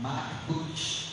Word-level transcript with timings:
Marcos. 0.00 1.08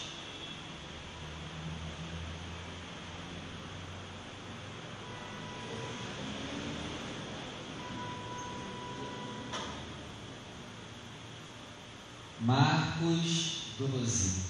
Marcos 12.39 13.75
12. 13.79 14.45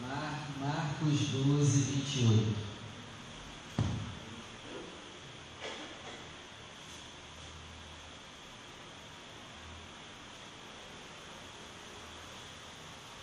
Mar- 0.00 0.48
Marcos 0.60 1.18
12, 1.32 1.92
28. 1.92 2.66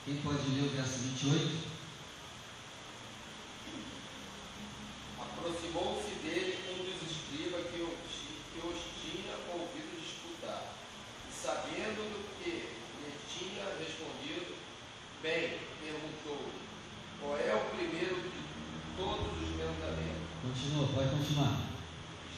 Quem 0.05 0.17
pode 0.17 0.49
ler 0.49 0.63
o 0.67 0.69
verso 0.75 0.99
28? 0.99 1.73
Aproximou-se 5.19 6.11
dele 6.23 6.57
um 6.71 6.83
dos 6.83 7.11
escribas 7.11 7.63
que, 7.71 7.81
o- 7.81 7.97
que 8.53 8.59
os 8.67 8.79
tinha 9.01 9.33
ouvido 9.53 10.01
disputar. 10.01 10.73
E 11.29 11.33
sabendo 11.33 12.03
do 12.11 12.43
que 12.43 12.49
lhe 12.51 13.13
tinha 13.31 13.63
respondido, 13.79 14.55
bem, 15.21 15.59
perguntou-lhe, 15.79 16.53
qual 17.19 17.37
é 17.37 17.55
o 17.55 17.75
primeiro 17.75 18.15
de 18.15 18.41
todos 18.97 19.31
os 19.41 19.49
mandamentos? 19.55 20.23
Continua, 20.43 20.87
pode 20.93 21.09
continuar. 21.11 21.61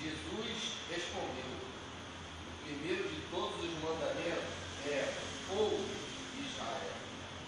Jesus 0.01 0.57
respondeu, 0.91 1.49
o 1.57 2.65
primeiro 2.65 3.09
de 3.09 3.21
todos 3.31 3.57
os 3.65 3.73
mandamentos 3.81 4.53
é, 4.85 5.13
ouve, 5.49 5.95
Israel, 6.37 6.93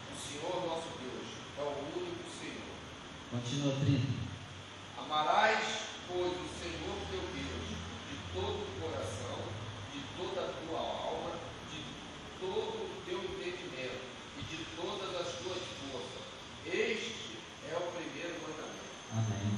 o 0.09 0.17
Senhor 0.17 0.65
nosso 0.65 0.89
Deus 0.97 1.27
é 1.57 1.61
o 1.61 1.99
único 1.99 2.25
Senhor. 2.33 2.73
Continua 3.29 3.75
30. 3.85 4.17
Amarás, 4.97 5.63
pois, 6.07 6.33
o 6.33 6.49
Senhor 6.57 6.97
teu 7.11 7.21
Deus 7.21 7.67
de 8.09 8.17
todo 8.33 8.57
o 8.65 8.81
coração, 8.81 9.39
de 9.93 10.01
toda 10.17 10.41
a 10.41 10.53
tua 10.65 10.79
alma, 10.79 11.31
de 11.71 11.79
todo 12.39 12.89
o 12.89 13.01
teu 13.05 13.19
entendimento 13.23 14.01
e 14.39 14.41
de 14.43 14.65
todas 14.75 15.15
as 15.21 15.33
tuas 15.43 15.61
forças. 15.79 16.25
Este 16.65 17.37
é 17.71 17.75
o 17.77 17.91
primeiro 17.93 18.35
mandamento. 18.41 18.97
Amém. 19.13 19.57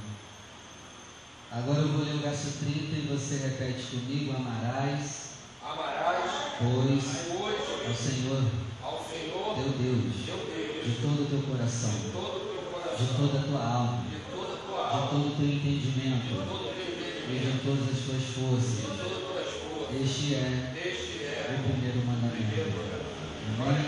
Agora 1.51 1.79
eu 1.79 1.87
vou 1.87 2.05
ler 2.05 2.13
o 2.15 2.19
verso 2.19 2.59
30 2.59 2.95
e 2.95 3.07
você 3.09 3.37
repete 3.59 3.83
comigo: 3.87 4.35
Amarás, 4.37 5.31
Amarás, 5.61 6.31
pois, 6.59 7.03
pois, 7.27 7.87
ao 7.87 7.93
Senhor 7.93 8.43
ao 8.81 9.05
Senhor 9.05 9.55
teu 9.55 9.69
Deus, 9.75 10.25
teu 10.25 10.37
Deus 10.47 10.85
de 10.85 11.01
todo 11.01 11.23
o 11.23 11.27
teu 11.27 11.41
coração, 11.43 11.91
de 11.91 12.09
todo 12.11 12.39
teu 12.47 12.63
de 12.63 12.71
coração, 12.71 13.17
toda 13.17 13.39
a 13.39 13.43
tua 13.43 13.63
alma, 13.63 14.03
de 14.09 14.19
tua 14.31 14.47
de 14.47 14.95
alma, 14.95 15.07
todo 15.09 15.27
o 15.27 15.35
teu 15.35 15.47
de 15.47 15.55
entendimento 15.55 16.31
todo 16.31 16.55
o 16.55 16.71
teu 16.71 16.79
e 16.79 17.03
entendimento, 17.19 17.51
de 17.51 17.59
todas 17.59 17.85
as 17.91 17.99
tuas 18.07 18.21
de 18.23 18.31
forças. 18.31 18.79
todas 18.87 19.11
as 19.11 19.19
tuas 19.27 19.49
forças. 19.59 20.01
Este 20.01 20.35
é 20.35 20.71
Este 20.79 21.19
o 21.19 21.27
é 21.27 21.59
primeiro 21.67 21.99
o 21.99 22.05
mandamento. 22.07 22.39
primeiro 22.39 22.71
mandamento. 22.71 23.11
Amém? 23.59 23.83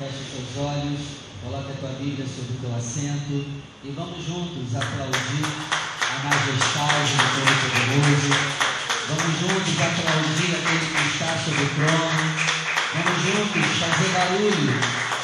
Feche 0.00 0.16
os 0.16 0.30
teus 0.32 0.64
olhos, 0.64 1.00
coloca 1.44 1.68
a 1.68 1.76
tua 1.76 1.92
Bíblia 2.00 2.24
sobre 2.24 2.56
o 2.56 2.60
teu 2.64 2.72
assento 2.74 3.36
e 3.84 3.90
vamos 3.90 4.24
juntos 4.24 4.74
aplaudir 4.74 5.44
a 5.44 6.24
majestade 6.24 7.12
do 7.12 7.28
Todo-Poderoso. 7.36 8.69
Vamos 9.10 9.40
juntos 9.40 9.74
aplaudir 9.74 10.54
aquele 10.54 10.86
que 10.86 11.02
está 11.10 11.34
sobre 11.42 11.64
o 11.64 11.70
trono. 11.74 12.30
Vamos 12.94 13.18
juntos 13.26 13.66
fazer 13.82 14.08
barulho 14.14 14.70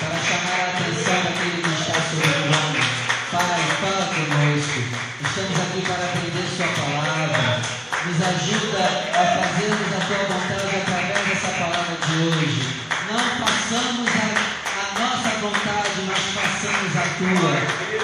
para 0.01 0.19
chamar 0.27 0.59
a 0.59 0.75
atenção 0.75 1.23
daquele 1.23 1.63
que 1.63 1.71
está 1.71 1.95
sobre 1.95 2.27
o 2.27 2.43
trono. 2.51 2.83
Pai, 3.31 3.63
fala 3.79 4.11
conosco. 4.11 4.83
Estamos 5.23 5.61
aqui 5.63 5.81
para 5.87 6.03
aprender 6.03 6.47
Sua 6.51 6.67
palavra. 6.67 7.63
Nos 8.07 8.19
ajuda 8.27 8.83
a 9.07 9.23
fazermos 9.39 9.91
a 9.95 10.01
Tua 10.03 10.23
vontade 10.35 10.77
através 10.83 11.23
dessa 11.29 11.51
palavra 11.55 11.97
de 12.03 12.13
hoje. 12.27 12.67
Não 13.07 13.23
façamos 13.39 14.11
a, 14.11 14.35
a 14.67 14.99
nossa 14.99 15.31
vontade, 15.39 15.99
mas 16.11 16.23
façamos 16.35 16.91
a 16.91 17.07
Tua. 17.23 17.55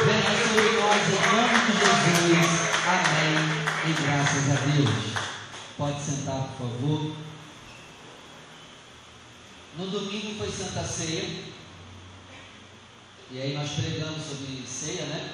Venha 0.06 0.30
sobre 0.46 0.78
nós 0.78 1.02
em 1.10 1.22
nome 1.26 1.58
de 1.66 1.72
Jesus. 1.74 2.70
Amém. 2.86 3.34
E 3.84 3.92
graças 4.00 4.46
a 4.46 4.60
Deus. 4.70 5.31
Sentar, 6.02 6.48
por 6.58 6.68
favor. 6.68 7.14
No 9.78 9.86
domingo 9.86 10.36
foi 10.36 10.50
Santa 10.50 10.82
Ceia. 10.82 11.44
E 13.30 13.40
aí 13.40 13.54
nós 13.54 13.70
pregamos 13.70 14.20
sobre 14.20 14.66
ceia, 14.66 15.04
né? 15.06 15.32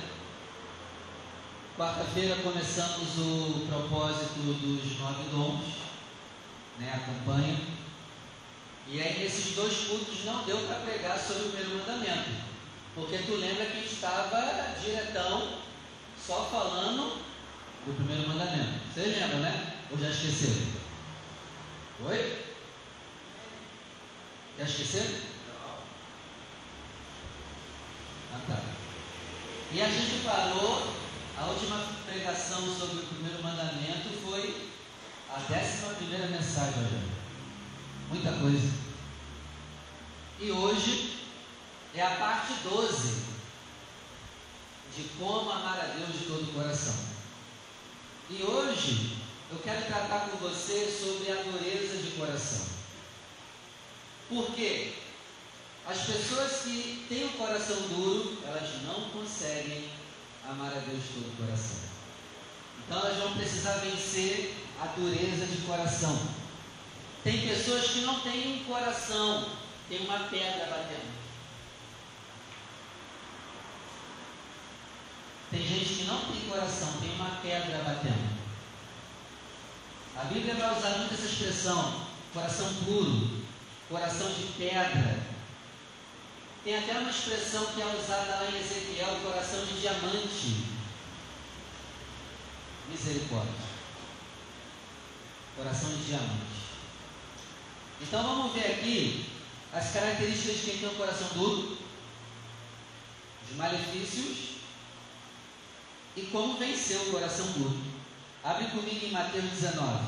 Quarta-feira 1.75 2.37
começamos 2.43 3.17
o 3.17 3.67
propósito 3.67 4.41
dos 4.41 4.99
nove 5.01 5.31
dons, 5.31 5.65
né? 6.79 6.93
A 6.95 6.99
campanha. 6.99 7.59
E 8.87 9.01
aí 9.01 9.21
nesses 9.21 9.55
dois 9.55 9.75
cultos 9.89 10.25
não 10.27 10.45
deu 10.45 10.59
para 10.67 10.81
pregar 10.81 11.19
sobre 11.19 11.45
o 11.45 11.51
primeiro 11.51 11.79
mandamento. 11.79 12.31
Porque 12.95 13.19
tu 13.19 13.37
lembra 13.37 13.67
que 13.67 13.87
estava 13.87 14.75
diretão 14.85 15.61
só 16.25 16.45
falando 16.45 17.23
do 17.87 17.97
primeiro 17.97 18.29
mandamento. 18.29 18.81
Vocês 18.93 19.19
lembram, 19.19 19.41
né? 19.41 19.78
Ou 19.91 19.99
já 19.99 20.11
esqueceram? 20.11 20.67
Oi? 22.07 22.45
Já 24.59 24.65
esqueceram? 24.65 25.21
Ah, 28.33 28.41
tá. 28.47 28.63
E 29.73 29.81
a 29.81 29.89
gente 29.89 30.25
parou, 30.25 30.95
a 31.39 31.47
última 31.47 31.87
pregação 32.07 32.61
sobre 32.77 32.99
o 32.99 33.07
primeiro 33.07 33.43
mandamento 33.43 34.11
foi 34.23 34.71
a 35.31 35.39
décima 35.41 35.95
primeira 35.95 36.27
mensagem, 36.27 36.83
Rogério. 36.83 37.19
Muita 38.11 38.33
coisa. 38.33 38.73
E 40.41 40.51
hoje 40.51 41.19
é 41.95 42.03
a 42.03 42.17
parte 42.17 42.53
12 42.65 43.25
de 44.97 45.03
como 45.19 45.51
amar 45.51 45.79
a 45.79 45.95
Deus 45.95 46.13
de 46.13 46.27
todo 46.27 46.43
o 46.43 46.53
coração. 46.53 46.95
E 48.31 48.43
hoje 48.43 49.18
eu 49.51 49.59
quero 49.61 49.87
tratar 49.87 50.29
com 50.29 50.37
você 50.39 50.87
sobre 50.87 51.33
a 51.33 51.43
dureza 51.43 51.97
de 52.03 52.11
coração. 52.19 52.67
Por 54.29 54.55
quê? 54.55 54.93
As 55.87 56.03
pessoas 56.03 56.63
que 56.65 57.07
têm 57.09 57.25
o 57.25 57.33
coração 57.33 57.77
duro, 57.89 58.37
elas 58.47 58.83
não 58.83 59.09
conseguem 59.09 59.89
amar 60.47 60.71
a 60.71 60.81
Deus 60.81 61.03
de 61.03 61.09
todo 61.15 61.33
o 61.33 61.37
coração. 61.43 61.79
Então 62.85 62.99
elas 63.01 63.17
vão 63.17 63.35
precisar 63.35 63.79
vencer 63.79 64.55
a 64.81 64.87
dureza 64.89 65.47
de 65.47 65.63
coração. 65.67 66.29
Tem 67.25 67.49
pessoas 67.49 67.91
que 67.91 68.01
não 68.03 68.21
têm 68.21 68.61
um 68.61 68.65
coração, 68.65 69.49
tem 69.89 70.01
uma 70.01 70.21
pedra 70.29 70.67
batendo. 70.67 71.19
Tem 75.51 75.67
gente 75.67 75.95
que 75.95 76.05
não 76.05 76.21
tem 76.27 76.49
coração, 76.51 77.01
tem 77.01 77.15
uma 77.15 77.41
pedra 77.43 77.79
batendo. 77.79 78.38
A 80.21 80.25
Bíblia 80.25 80.57
vai 80.57 80.77
usar 80.77 80.99
muito 80.99 81.15
essa 81.15 81.27
expressão, 81.27 82.09
coração 82.35 82.75
puro, 82.85 83.45
coração 83.89 84.29
de 84.33 84.53
pedra. 84.59 85.23
Tem 86.65 86.77
até 86.77 86.99
uma 86.99 87.11
expressão 87.11 87.67
que 87.67 87.81
é 87.81 87.87
usada 87.87 88.35
lá 88.35 88.51
em 88.51 88.59
Ezequiel, 88.59 89.21
coração 89.23 89.65
de 89.65 89.81
diamante. 89.81 90.65
Misericórdia. 92.89 93.55
Coração 95.57 95.91
de 95.91 96.05
diamante. 96.05 96.59
Então 98.01 98.21
vamos 98.21 98.53
ver 98.55 98.73
aqui 98.73 99.25
as 99.73 99.93
características 99.93 100.57
de 100.57 100.63
quem 100.65 100.79
tem 100.79 100.89
um 100.89 100.95
coração 100.95 101.29
duro, 101.35 101.79
os 103.49 103.57
malefícios 103.57 104.57
e 106.17 106.23
como 106.23 106.59
vencer 106.59 106.97
o 107.03 107.13
coração 107.13 107.47
duro. 107.53 107.88
Abre 108.45 108.67
comigo 108.67 109.07
em 109.07 109.11
Mateus 109.11 109.51
19. 109.51 110.05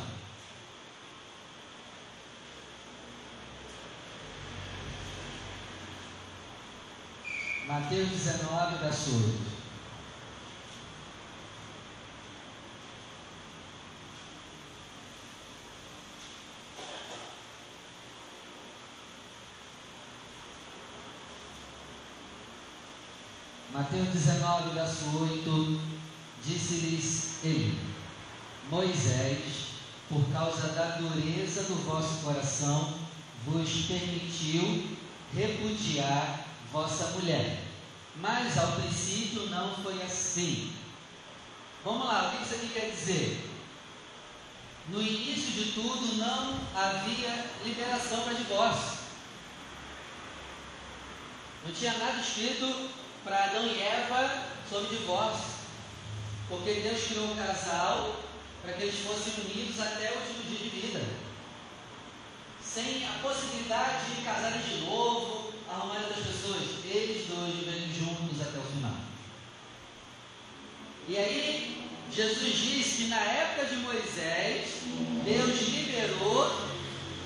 Mateus 7.66 8.08
19, 8.08 8.78
verso 8.78 9.10
8. 9.10 9.60
Mateus 23.72 24.08
19, 24.08 24.74
verso 24.74 25.04
8, 25.16 25.80
disse-lhes 26.44 27.44
ele, 27.44 27.89
Moisés, 28.70 29.70
por 30.08 30.24
causa 30.32 30.68
da 30.68 30.96
dureza 30.96 31.64
do 31.64 31.74
vosso 31.84 32.24
coração, 32.24 32.94
vos 33.44 33.86
permitiu 33.86 34.96
repudiar 35.34 36.46
vossa 36.72 37.08
mulher. 37.18 37.64
Mas 38.16 38.56
ao 38.56 38.72
princípio 38.72 39.46
não 39.50 39.74
foi 39.76 40.00
assim. 40.02 40.72
Vamos 41.84 42.06
lá, 42.06 42.28
o 42.28 42.36
que 42.36 42.44
isso 42.44 42.54
aqui 42.54 42.68
quer 42.68 42.90
dizer? 42.90 43.50
No 44.88 45.02
início 45.02 45.52
de 45.52 45.72
tudo 45.72 46.16
não 46.16 46.60
havia 46.74 47.46
liberação 47.64 48.22
para 48.22 48.34
divórcio. 48.34 49.00
Não 51.64 51.72
tinha 51.72 51.92
nada 51.98 52.20
escrito 52.20 52.90
para 53.24 53.44
Adão 53.44 53.66
e 53.66 53.80
Eva 53.80 54.44
sobre 54.68 54.96
divórcio. 54.96 55.60
Porque 56.48 56.80
Deus 56.80 57.02
criou 57.04 57.32
um 57.32 57.36
casal 57.36 58.29
para 58.62 58.74
que 58.74 58.82
eles 58.82 59.00
fossem 59.00 59.44
unidos 59.44 59.80
até 59.80 60.10
o 60.10 60.20
último 60.20 60.42
dia 60.48 60.58
de 60.58 60.68
vida. 60.68 61.02
Sem 62.62 63.06
a 63.06 63.18
possibilidade 63.22 64.14
de 64.14 64.22
casarem 64.22 64.60
de 64.60 64.84
novo, 64.84 65.52
arrumar 65.68 66.00
outras 66.00 66.26
pessoas. 66.26 66.62
Eles 66.84 67.26
dois 67.28 67.54
viverem 67.54 67.92
juntos 67.92 68.40
até 68.40 68.58
o 68.58 68.62
final. 68.62 68.94
E 71.08 71.16
aí, 71.16 71.88
Jesus 72.12 72.56
disse 72.56 73.02
que 73.02 73.08
na 73.08 73.20
época 73.20 73.66
de 73.66 73.76
Moisés, 73.76 74.82
Deus 75.24 75.68
liberou 75.68 76.70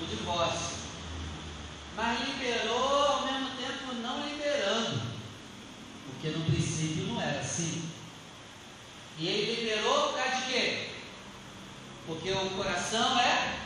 o 0.01 0.05
divórcio. 0.05 0.75
Mas 1.95 2.19
liberou 2.27 3.03
ao 3.05 3.25
mesmo 3.25 3.49
tempo 3.57 3.93
não 4.01 4.27
liberando. 4.27 5.01
Porque 6.07 6.29
no 6.29 6.45
princípio 6.45 7.07
não 7.07 7.21
era 7.21 7.39
assim. 7.39 7.89
E 9.17 9.27
ele 9.27 9.61
liberou 9.61 10.09
por 10.09 10.17
causa 10.17 10.35
de 10.37 10.51
quê? 10.51 10.84
Porque 12.05 12.31
o 12.31 12.49
coração 12.51 13.19
é. 13.19 13.59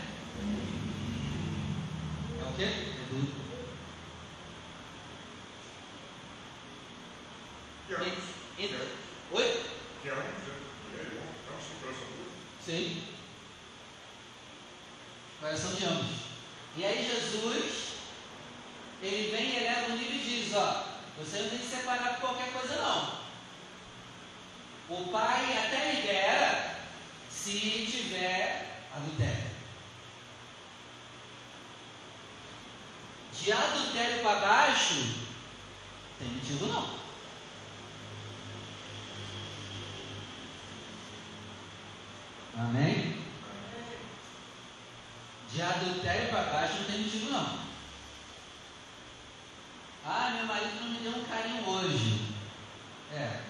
É 2.39 2.49
o 2.49 2.53
quê? 2.55 2.63
É 2.63 3.05
duro. 3.09 3.39
Oi? 9.31 9.65
Que 10.01 10.09
é 10.09 10.13
um, 10.13 10.15
coração 11.81 12.07
duro. 12.15 12.31
Sim. 12.65 13.03
Coração 15.41 15.75
de 15.75 15.85
ambos. 15.85 16.19
E 16.77 16.85
aí 16.85 17.05
Jesus, 17.05 17.93
ele 19.01 19.31
vem 19.35 19.49
e 19.49 19.57
eleva 19.57 19.91
o 19.91 19.97
nível 19.97 20.15
e 20.15 20.19
diz, 20.19 20.53
ó, 20.55 20.85
você 21.17 21.41
não 21.41 21.49
tem 21.49 21.59
que 21.59 21.65
se 21.65 21.75
separar 21.75 22.13
por 22.13 22.29
qualquer 22.29 22.53
coisa 22.53 22.75
não. 22.75 23.19
O 24.89 25.11
pai 25.11 25.57
até 25.57 25.91
libera 25.91 26.58
se 27.43 27.87
tiver 27.89 28.83
adultério. 28.93 29.49
De 33.33 33.51
adultério 33.51 34.21
para 34.21 34.39
baixo, 34.41 35.15
tem 36.19 36.27
motivo 36.27 36.67
não. 36.67 36.99
Amém? 42.57 43.17
De 45.49 45.61
adultério 45.61 46.29
para 46.29 46.43
baixo 46.43 46.79
não 46.79 46.83
tem 46.83 47.03
motivo 47.03 47.31
não. 47.31 47.59
Ah, 50.05 50.31
meu 50.35 50.45
marido 50.45 50.81
não 50.81 50.89
me 50.89 50.99
deu 50.99 51.13
um 51.13 51.23
carinho 51.23 51.67
hoje. 51.69 52.35
É. 53.13 53.48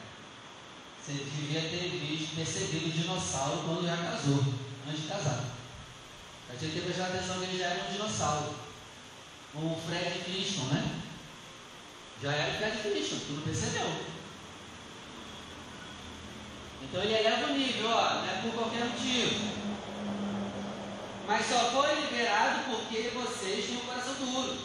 Você 1.01 1.13
devia 1.13 1.61
ter 1.61 1.89
visto, 1.89 2.35
percebido 2.35 2.87
o 2.87 2.91
dinossauro 2.91 3.63
quando 3.65 3.85
já 3.85 3.97
casou, 3.97 4.43
antes 4.87 5.01
de 5.03 5.07
casar. 5.07 5.43
Já 6.49 6.57
tinha 6.57 6.71
que 6.71 6.79
ter 6.79 6.85
prestado 6.85 7.15
atenção 7.15 7.39
que 7.39 7.45
ele 7.45 7.57
já 7.57 7.65
era 7.65 7.89
um 7.89 7.91
dinossauro. 7.91 8.55
O 9.55 9.81
Fred 9.87 10.23
Flintstone, 10.23 10.73
né? 10.73 11.01
Já 12.21 12.31
era 12.31 12.53
o 12.53 12.57
Fred 12.57 12.77
Flintstone, 12.77 13.21
tu 13.25 13.33
não 13.33 13.41
percebeu. 13.41 14.19
Então 16.81 17.03
ele 17.03 17.13
eleva 17.13 17.51
o 17.51 17.57
nível, 17.57 17.89
ó, 17.89 18.13
não 18.15 18.25
é 18.25 18.41
por 18.41 18.53
qualquer 18.53 18.85
motivo. 18.85 19.59
Mas 21.27 21.45
só 21.45 21.71
foi 21.71 22.01
liberado 22.01 22.65
porque 22.65 23.11
vocês 23.13 23.65
tinham 23.65 23.81
um 23.81 23.85
coração 23.85 24.13
duro. 24.15 24.57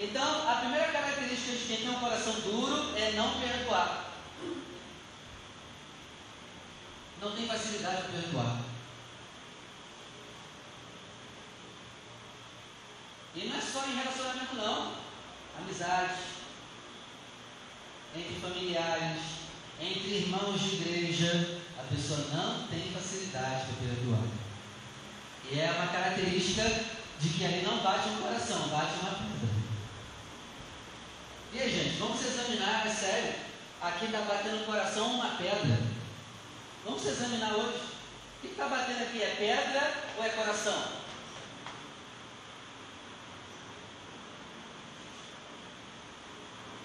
Então, 0.00 0.48
a 0.48 0.56
primeira 0.56 0.92
característica 0.92 1.56
de 1.56 1.64
quem 1.66 1.76
tem 1.78 1.90
um 1.90 1.98
coração 1.98 2.32
duro 2.34 2.96
é 2.96 3.12
não 3.12 3.40
perdoar. 3.40 4.04
Não 7.20 7.32
tem 7.32 7.48
facilidade 7.48 8.02
para 8.02 8.20
perdoar. 8.20 8.60
E 13.34 13.46
não 13.46 13.56
é 13.56 13.60
só 13.60 13.84
em 13.86 13.96
relacionamento 13.96 14.54
não. 14.54 14.92
Amizade, 15.58 16.20
entre 18.14 18.34
familiares, 18.40 19.20
entre 19.80 20.10
irmãos 20.10 20.60
de 20.60 20.76
igreja, 20.76 21.60
a 21.76 21.82
pessoa 21.82 22.20
não 22.32 22.68
tem 22.68 22.92
facilidade 22.92 23.66
para 23.66 23.86
perdoar. 23.88 24.22
E 25.50 25.58
é 25.58 25.72
uma 25.72 25.88
característica 25.88 26.62
de 27.18 27.28
que 27.30 27.44
ali 27.44 27.62
não 27.62 27.78
bate 27.78 28.08
um 28.10 28.22
coração, 28.22 28.68
bate 28.68 29.00
uma 29.00 29.10
pedra. 29.10 29.57
E 31.50 31.58
aí, 31.58 31.70
gente, 31.70 31.98
vamos 31.98 32.20
examinar, 32.20 32.86
é 32.86 32.90
sério. 32.90 33.34
Aqui 33.80 34.04
está 34.04 34.20
batendo 34.20 34.60
no 34.60 34.66
coração 34.66 35.12
uma 35.12 35.36
pedra. 35.36 35.78
Vamos 36.84 37.06
examinar 37.06 37.54
hoje. 37.54 37.78
O 37.78 38.40
que 38.42 38.48
está 38.48 38.68
batendo 38.68 39.02
aqui? 39.02 39.22
É 39.22 39.34
pedra 39.38 39.94
ou 40.18 40.24
é 40.24 40.28
coração? 40.28 40.98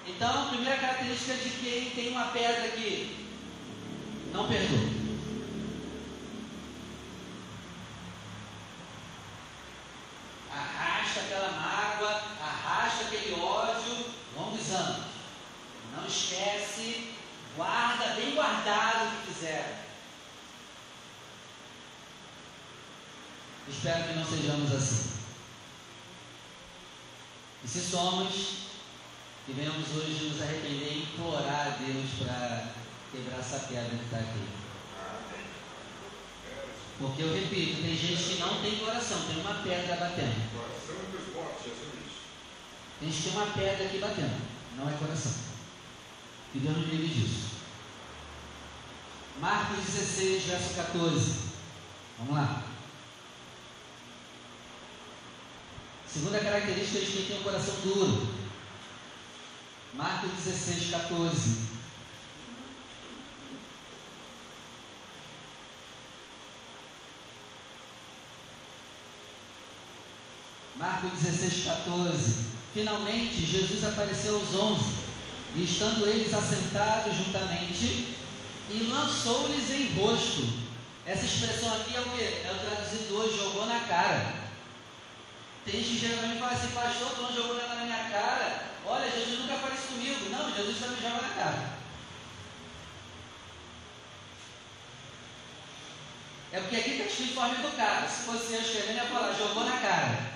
Então, 0.07 0.44
a 0.44 0.50
primeira 0.50 0.77
característica 0.77 1.33
de 1.36 1.50
quem 1.50 1.89
tem 1.89 2.10
uma 2.10 2.27
pedra 2.27 2.65
aqui, 2.65 3.27
não 4.31 4.48
perdoa. 4.48 4.89
Arrasta 10.51 11.19
aquela 11.19 11.51
mágoa, 11.51 12.24
arrasta 12.42 13.06
aquele 13.06 13.33
ódio 13.33 14.13
longos 14.36 14.71
anos. 14.71 15.06
Não 16.03 16.09
esquece, 16.09 17.13
guarda 17.55 18.15
bem 18.15 18.36
guardado 18.36 19.07
o 19.07 19.22
que 19.22 19.33
fizeram. 19.33 19.74
Espero 23.69 24.03
que 24.03 24.13
não 24.15 24.25
sejamos 24.25 24.74
assim. 24.74 25.12
E 27.63 27.67
se 27.69 27.79
somos, 27.79 28.33
que 29.45 29.53
venhamos 29.53 29.95
hoje 29.95 30.25
nos 30.25 30.41
arrepender 30.41 30.91
e 30.91 31.03
implorar 31.03 31.67
a 31.67 31.69
Deus 31.69 32.10
para 32.19 32.74
quebrar 33.10 33.39
essa 33.39 33.60
pedra 33.60 33.98
que 33.98 34.03
está 34.03 34.17
aqui. 34.17 34.45
Porque 37.00 37.24
eu 37.24 37.33
repito, 37.33 37.81
tem 37.81 37.95
gente 37.95 38.24
que 38.24 38.39
não 38.41 38.62
tem 38.62 38.77
coração, 38.79 39.25
tem 39.25 39.39
uma 39.39 39.63
pedra 39.63 39.95
batendo. 39.95 40.51
Tem 43.00 43.10
gente 43.10 43.24
que 43.24 43.29
tem 43.29 43.41
uma 43.41 43.53
pedra 43.53 43.86
aqui 43.86 44.00
batendo, 44.00 44.41
não 44.75 44.89
é 44.89 44.93
coração. 44.98 45.52
E 46.55 46.60
Deus 46.60 46.77
nos 46.77 46.89
livre 46.89 47.07
disso. 47.07 47.53
Marcos 49.39 49.86
16, 49.86 50.43
verso 50.43 50.74
14. 50.75 51.33
Vamos 52.19 52.36
lá. 52.36 52.63
Segunda 56.07 56.39
característica 56.39 57.00
de 57.00 57.12
quem 57.12 57.25
tem 57.25 57.39
um 57.39 57.43
coração 57.43 57.74
duro. 57.81 58.27
Marcos 59.95 60.29
16, 60.43 60.91
14. 60.91 61.57
Marcos 70.75 71.12
16, 71.19 71.63
14. 71.65 72.45
Finalmente, 72.74 73.45
Jesus 73.45 73.83
apareceu 73.83 74.36
aos 74.36 74.55
onze, 74.55 75.02
e 75.55 75.63
estando 75.63 76.07
eles 76.07 76.33
assentados 76.33 77.15
juntamente, 77.15 78.15
e 78.69 78.89
lançou-lhes 78.89 79.69
em 79.69 79.93
rosto. 80.00 80.63
Essa 81.05 81.25
expressão 81.25 81.74
aqui 81.75 81.95
é 81.95 82.00
o 82.00 82.10
que? 82.10 82.24
É 82.24 82.51
o 82.51 82.65
traduzido 82.65 83.15
hoje, 83.17 83.38
jogou 83.38 83.65
na 83.65 83.81
cara. 83.81 84.33
Tem 85.65 85.75
gente 85.75 85.89
que 85.89 86.00
chega 86.00 86.17
para 86.17 86.27
mim 86.27 86.36
e 86.36 86.39
fala 86.39 86.51
assim, 86.53 86.72
pastor, 86.72 87.12
tu 87.15 87.22
não 87.22 87.33
jogou 87.33 87.55
na 87.55 87.75
minha 87.83 88.10
cara. 88.10 88.74
Olha, 88.86 89.12
Jesus 89.12 89.39
nunca 89.39 89.55
faz 89.57 89.79
isso 89.79 89.88
comigo. 89.89 90.29
Não, 90.29 90.55
Jesus 90.55 90.79
também 90.79 91.01
joga 91.01 91.22
na 91.22 91.33
cara. 91.36 91.74
É 96.51 96.60
porque 96.60 96.75
aqui 96.75 96.91
está 96.91 97.05
escrito 97.05 97.29
de 97.29 97.33
forma 97.33 97.55
educada. 97.55 98.07
Se 98.07 98.24
fosse 98.24 98.53
eu 98.53 98.62
escrevendo, 98.62 98.95
ia 98.95 99.05
falar, 99.05 99.33
jogou 99.33 99.65
na 99.65 99.77
cara. 99.77 100.33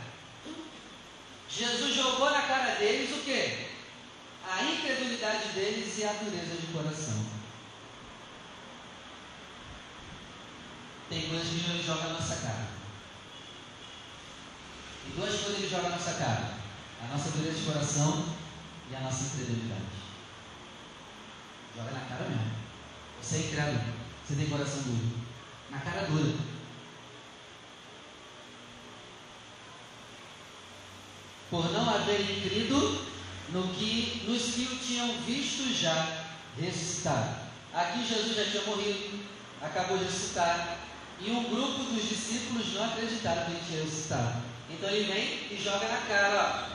Jesus 1.50 1.96
jogou 1.96 2.30
na 2.30 2.42
cara 2.42 2.76
deles 2.76 3.12
o 3.18 3.22
quê? 3.22 3.67
A 4.50 4.64
incredulidade 4.64 5.50
deles 5.50 5.98
e 5.98 6.06
a 6.06 6.14
dureza 6.14 6.56
de 6.56 6.68
coração. 6.68 7.26
Tem 11.10 11.30
coisas 11.30 11.50
que 11.50 11.60
Jesus 11.60 11.86
joga 11.86 12.04
na 12.04 12.14
nossa 12.14 12.36
cara. 12.38 12.68
E 15.06 15.10
duas 15.12 15.42
coisas 15.42 15.58
ele 15.58 15.70
joga 15.70 15.90
na 15.90 15.98
nossa 15.98 16.14
cara: 16.14 16.54
a 17.04 17.08
nossa 17.08 17.32
dureza 17.32 17.58
de 17.60 17.66
coração 17.66 18.26
e 18.90 18.96
a 18.96 19.02
nossa 19.02 19.26
incredulidade. 19.26 19.82
Joga 21.76 21.92
na 21.92 22.06
cara 22.06 22.30
mesmo. 22.30 22.52
Você 23.22 23.36
é 23.36 23.40
incrédulo, 23.40 23.94
você 24.26 24.36
tem 24.36 24.50
coração 24.50 24.82
duro. 24.84 25.28
Na 25.70 25.80
cara 25.80 26.08
dura. 26.08 26.38
Por 31.50 31.72
não 31.72 31.90
haverem 31.90 32.42
crido 32.42 33.07
no 33.50 33.68
que, 33.74 34.24
nos 34.28 34.54
que 34.54 34.64
o 34.64 34.78
tinham 34.78 35.08
visto 35.22 35.74
já 35.74 36.26
ressuscitado. 36.60 37.48
Aqui 37.74 38.06
Jesus 38.06 38.36
já 38.36 38.46
tinha 38.46 38.64
morrido, 38.64 39.20
acabou 39.62 39.98
de 39.98 40.06
ressuscitar, 40.06 40.78
e 41.20 41.32
um 41.32 41.44
grupo 41.44 41.84
dos 41.84 42.10
discípulos 42.10 42.74
não 42.74 42.86
acreditaram 42.86 43.46
que 43.46 43.52
ele 43.52 43.64
tinha 43.68 43.84
ressuscitado. 43.84 44.42
Então 44.70 44.90
ele 44.90 45.12
vem 45.12 45.24
e 45.52 45.62
joga 45.64 45.88
na 45.88 46.02
cara, 46.02 46.70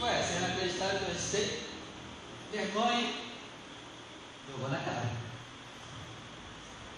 ó. 0.00 0.04
Ué, 0.04 0.22
vocês 0.22 0.40
não 0.40 0.48
acreditaram 0.48 0.98
que 0.98 1.04
eu 1.04 1.12
ressuscitei? 1.12 1.62
Vergonha. 2.52 3.14
Jogou 4.50 4.68
na 4.68 4.78
cara. 4.78 5.10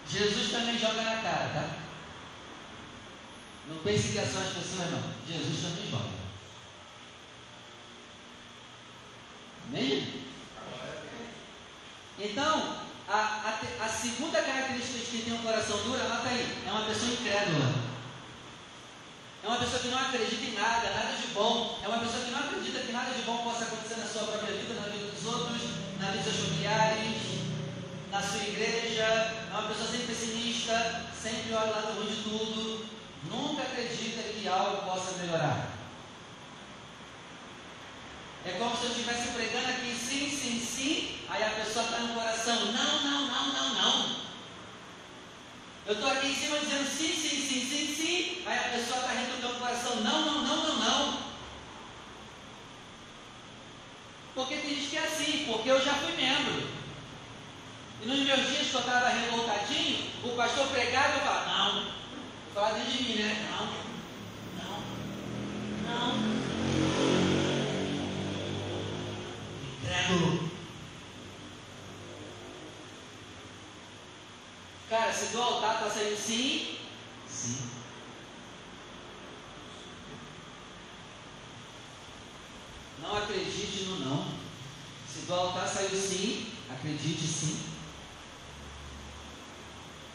Jesus 0.09 0.51
também 0.51 0.79
joga 0.79 1.03
na 1.03 1.17
cara, 1.17 1.51
tá? 1.53 1.87
Não 3.69 3.77
pense 3.79 4.13
que 4.13 4.19
é 4.19 4.27
só 4.27 4.39
as 4.39 4.49
pessoas, 4.49 4.91
não. 4.91 5.03
Jesus 5.27 5.63
também 5.63 5.91
joga. 5.91 6.16
Amém? 9.69 10.07
Então, 12.19 12.77
a, 13.09 13.15
a, 13.15 13.85
a, 13.85 13.89
segunda 13.89 14.41
característica 14.41 14.99
de 14.99 15.07
quem 15.07 15.23
tem 15.23 15.33
um 15.35 15.43
coração 15.43 15.77
duro, 15.79 16.01
anota 16.01 16.29
aí, 16.29 16.63
é 16.67 16.71
uma 16.71 16.87
pessoa 16.87 17.13
incrédula. 17.13 17.75
É 19.45 19.49
uma 19.49 19.59
pessoa 19.59 19.81
que 19.81 19.89
não 19.89 19.99
acredita 19.99 20.45
em 20.45 20.55
nada, 20.55 20.91
nada 20.91 21.17
de 21.21 21.29
bom. 21.29 21.79
É 21.85 21.89
uma 21.89 21.99
pessoa 21.99 22.25
que 22.25 22.31
não 22.31 22.41
acredita 22.41 22.81
que 22.81 22.93
nada 22.93 23.13
de 23.13 23.23
bom 23.23 23.39
possa 23.45 23.65
acontecer 23.65 23.97
na 24.01 24.07
sua 24.07 24.23
própria 24.23 24.57
vida, 24.57 24.75
na 24.75 24.89
vida 24.89 25.11
dos 25.11 25.27
outros, 25.27 25.63
na 26.01 26.11
vida 26.11 26.31
dos 26.31 26.41
familiares, 26.41 27.23
na 28.11 28.23
sua 28.23 28.43
igreja. 28.43 29.05
É 29.05 29.51
uma 29.51 29.69
pessoa 29.69 29.89
sempre 29.89 30.07
pessimista, 30.07 31.05
sempre 31.21 31.55
olha 31.55 31.67
o 31.67 31.75
lado 31.77 31.93
ruim 31.99 32.09
de 32.09 32.23
tudo. 32.23 32.87
Nunca 33.31 33.63
acredita 33.63 34.23
que 34.23 34.49
algo 34.49 34.85
possa 34.85 35.19
melhorar. 35.19 35.76
É 38.47 38.53
como 38.53 38.77
se 38.77 38.85
eu 38.85 38.91
estivesse 38.91 39.29
pregando 39.31 39.69
aqui 39.71 39.93
sim, 39.93 40.31
sim, 40.31 40.65
sim, 40.65 41.19
aí 41.29 41.43
a 41.43 41.51
pessoa 41.51 41.85
está 41.85 41.99
no 41.99 42.15
coração, 42.15 42.67
não, 42.67 43.03
não, 43.03 43.27
não, 43.27 43.53
não, 43.53 43.75
não. 43.75 44.17
Eu 45.85 45.95
estou 45.95 46.11
aqui 46.13 46.29
em 46.29 46.35
cima 46.35 46.61
dizendo 46.61 46.87
sim, 46.87 47.13
sim, 47.13 47.41
sim, 47.41 47.67
sim, 47.69 47.95
sim, 47.97 48.43
aí 48.47 48.57
a 48.57 48.79
pessoa 48.79 49.01
está 49.01 49.13
retrucando 49.13 49.57
o 49.57 49.59
coração, 49.59 49.97
não, 49.97 50.25
não, 50.25 50.43
não, 50.43 50.57
não, 50.65 50.77
não. 50.77 51.19
Porque 54.37 54.57
tem 54.59 54.77
gente 54.77 54.91
que 54.91 54.97
é 54.97 55.05
assim, 55.05 55.45
porque 55.51 55.69
eu 55.69 55.85
já 55.85 55.95
fui 55.95 56.13
membro. 56.13 56.69
E 58.01 58.07
nos 58.07 58.21
meus 58.21 58.47
dias 58.49 58.69
que 58.69 58.75
eu 58.75 58.81
estava 58.81 59.09
revoltadinho, 59.09 60.09
o 60.23 60.37
pastor 60.37 60.69
pregava 60.69 61.15
e 61.15 61.19
eu 61.19 61.25
falava, 61.25 61.47
não, 61.47 61.93
falar 62.55 62.75
dentro 62.75 62.93
de 62.93 63.03
mim, 63.03 63.23
né? 63.23 63.49
Não, 63.51 63.76
Cara, 74.89 75.13
se 75.13 75.33
do 75.33 75.43
altar 75.43 75.75
está 75.75 75.91
saindo 75.91 76.17
sim, 76.17 76.79
sim. 77.29 77.77
Não 83.03 83.17
acredite 83.17 83.85
no 83.85 84.01
não. 84.01 84.27
Se 85.09 85.27
do 85.27 85.35
altar 85.35 85.69
saiu 85.69 85.91
sim, 85.91 86.53
acredite 86.71 87.27
sim. 87.27 87.61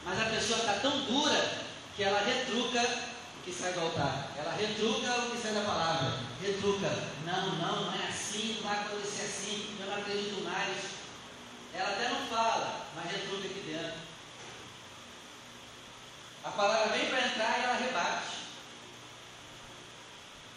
Mas 0.04 0.20
a 0.20 0.26
pessoa 0.26 0.60
está 0.60 0.74
tão 0.76 1.06
dura 1.06 1.64
que 1.96 2.04
ela 2.04 2.22
retruca 2.22 2.82
o 2.82 3.44
que 3.44 3.52
sai 3.54 3.74
do 3.74 3.82
altar. 3.82 4.32
Ela 4.38 4.54
retruca 4.54 5.22
o 5.22 5.32
que 5.32 5.38
sai 5.38 5.54
da 5.54 5.62
palavra. 5.62 6.20
Retruca. 6.42 6.90
Não, 7.26 7.56
não, 7.56 7.86
não 7.86 7.94
é 7.94 8.08
assim, 8.08 8.56
não 8.56 8.70
vai 8.70 8.80
acontecer 8.80 9.24
assim, 9.24 9.76
eu 9.80 9.86
não 9.86 9.98
acredito 9.98 10.44
mais. 10.44 10.78
Ela 11.74 11.90
até 11.90 12.10
não 12.10 12.26
fala, 12.28 12.88
mas 12.96 13.12
retruca 13.12 13.48
aqui 13.48 13.64
dentro. 13.68 14.12
A 16.52 16.54
palavra 16.54 16.98
vem 16.98 17.10
para 17.10 17.28
entrar 17.28 17.60
e 17.60 17.64
ela 17.64 17.76
rebate. 17.76 18.28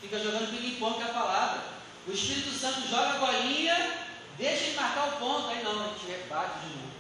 Fica 0.00 0.18
jogando 0.18 0.50
ping-pong 0.50 0.96
com 0.96 1.02
a 1.02 1.14
palavra. 1.14 1.62
O 2.08 2.10
Espírito 2.10 2.50
Santo 2.50 2.88
joga 2.88 3.12
a 3.12 3.18
bolinha, 3.18 4.06
deixa 4.36 4.64
ele 4.64 4.76
marcar 4.76 5.08
o 5.08 5.18
ponto. 5.18 5.48
Aí 5.48 5.62
não, 5.62 5.84
a 5.84 5.88
gente 5.90 6.06
rebate 6.06 6.58
de 6.58 6.66
novo. 6.74 6.94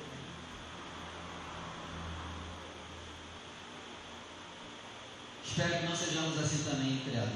Espero 5.44 5.78
que 5.80 5.86
não 5.86 5.96
sejamos 5.96 6.38
assim 6.38 6.62
também 6.62 6.92
incrédulos. 6.92 7.34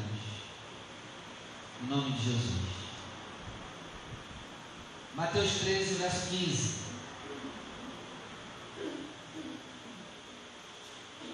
Em 1.83 1.87
nome 1.88 2.12
de 2.12 2.25
Jesus. 2.25 2.69
Mateus 5.17 5.50
13, 5.59 5.95
verso 5.95 6.29
15. 6.29 6.78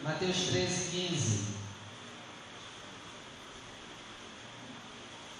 Mateus 0.04 0.36
13, 0.36 0.90
15. 0.90 1.44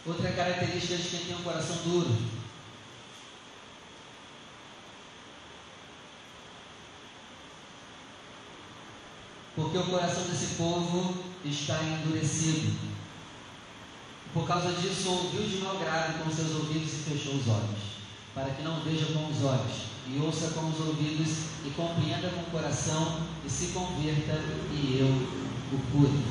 Outra 0.07 0.33
característica 0.33 0.97
de 0.97 1.09
quem 1.11 1.25
tem 1.27 1.37
um 1.37 1.43
coração 1.43 1.77
duro. 1.85 2.17
Porque 9.55 9.77
o 9.77 9.85
coração 9.85 10.25
desse 10.25 10.55
povo 10.55 11.15
está 11.45 11.83
endurecido. 11.83 12.75
Por 14.33 14.47
causa 14.47 14.73
disso, 14.73 15.11
ouviu 15.11 15.47
de 15.47 15.59
mau 15.59 15.77
grado 15.79 16.25
com 16.25 16.31
seus 16.31 16.53
ouvidos 16.55 16.91
e 16.91 17.11
fechou 17.11 17.35
os 17.35 17.49
olhos, 17.49 17.94
para 18.35 18.51
que 18.51 18.63
não 18.63 18.81
veja 18.81 19.07
com 19.07 19.31
os 19.31 19.45
olhos, 19.45 19.85
e 20.09 20.21
ouça 20.21 20.49
com 20.49 20.69
os 20.69 20.81
ouvidos, 20.81 21.45
e 21.65 21.71
compreenda 21.71 22.29
com 22.31 22.41
o 22.41 22.51
coração, 22.51 23.21
e 23.45 23.49
se 23.49 23.69
converta, 23.69 24.41
e 24.73 24.99
eu 24.99 25.45
o 25.73 25.79
cure. 25.91 26.25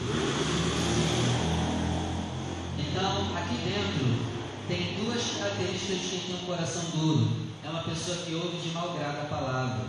Então, 2.77 3.35
aqui 3.35 3.55
dentro, 3.55 4.33
tem 4.67 5.03
duas 5.03 5.37
características 5.37 6.01
de 6.01 6.07
quem 6.09 6.19
tem 6.19 6.35
um 6.35 6.45
coração 6.45 6.83
duro. 6.91 7.31
É 7.63 7.69
uma 7.69 7.83
pessoa 7.83 8.17
que 8.17 8.35
ouve 8.35 8.57
de 8.57 8.69
mau 8.69 8.93
grado 8.93 9.21
a 9.21 9.25
palavra. 9.25 9.85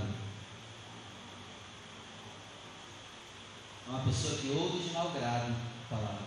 É 3.87 3.90
uma 3.90 4.00
pessoa 4.00 4.35
que 4.38 4.49
ouve 4.50 4.78
de 4.78 4.94
mau 4.94 5.11
grado 5.11 5.52
a 5.52 5.94
palavra, 5.94 6.26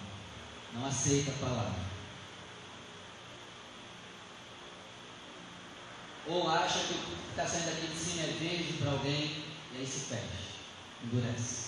não 0.75 0.86
aceita 0.86 1.32
a 1.32 1.46
palavra. 1.46 1.87
Ou 6.29 6.50
acha 6.50 6.79
que 6.79 6.96
está 7.29 7.48
saindo 7.48 7.69
aqui 7.69 7.88
de 7.88 7.98
cima 7.98 8.24
é 8.24 8.27
verde 8.27 8.74
para 8.74 8.91
alguém 8.91 9.43
e 9.74 9.77
aí 9.77 9.88
se 9.88 10.01
fecha, 10.01 10.57
endurece. 11.03 11.67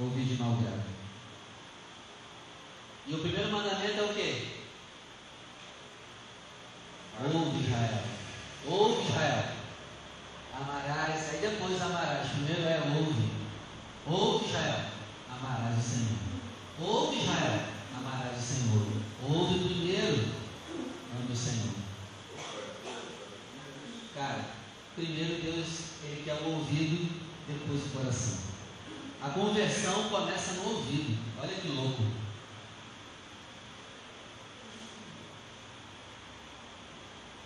Ouve 0.00 0.24
de 0.24 0.34
mau 0.34 0.56
grado. 0.56 0.82
E 3.06 3.14
o 3.14 3.18
primeiro 3.18 3.52
mandamento 3.52 4.00
é 4.00 4.02
o 4.02 4.14
quê? 4.14 4.48
Ouve 7.22 7.64
Israel. 7.64 8.02
Ouve 8.66 9.08
Israel. 9.08 9.44
Amarás, 10.54 11.30
aí 11.30 11.40
depois 11.40 11.80
amarás. 11.82 12.28
Primeiro 12.30 12.62
é 12.62 12.80
ouve. 12.98 13.30
Ouve 14.06 14.46
Israel, 14.46 14.86
amarás 15.30 15.78
o 15.78 15.88
Senhor. 15.88 16.18
Ouve 16.80 17.18
Israel, 17.18 17.60
amarás 17.96 18.38
o 18.38 18.42
Senhor. 18.42 18.86
Ouve 19.28 19.69
Senhor. 21.40 21.74
Cara, 24.14 24.44
primeiro 24.94 25.40
Deus, 25.40 25.68
Ele 26.04 26.22
quer 26.22 26.34
o 26.34 26.50
ouvido, 26.50 27.08
depois 27.48 27.86
o 27.86 27.98
coração. 27.98 28.38
A 29.22 29.30
conversão 29.30 30.10
começa 30.10 30.52
no 30.54 30.68
ouvido. 30.68 31.18
Olha 31.40 31.54
que 31.54 31.68
louco. 31.68 32.02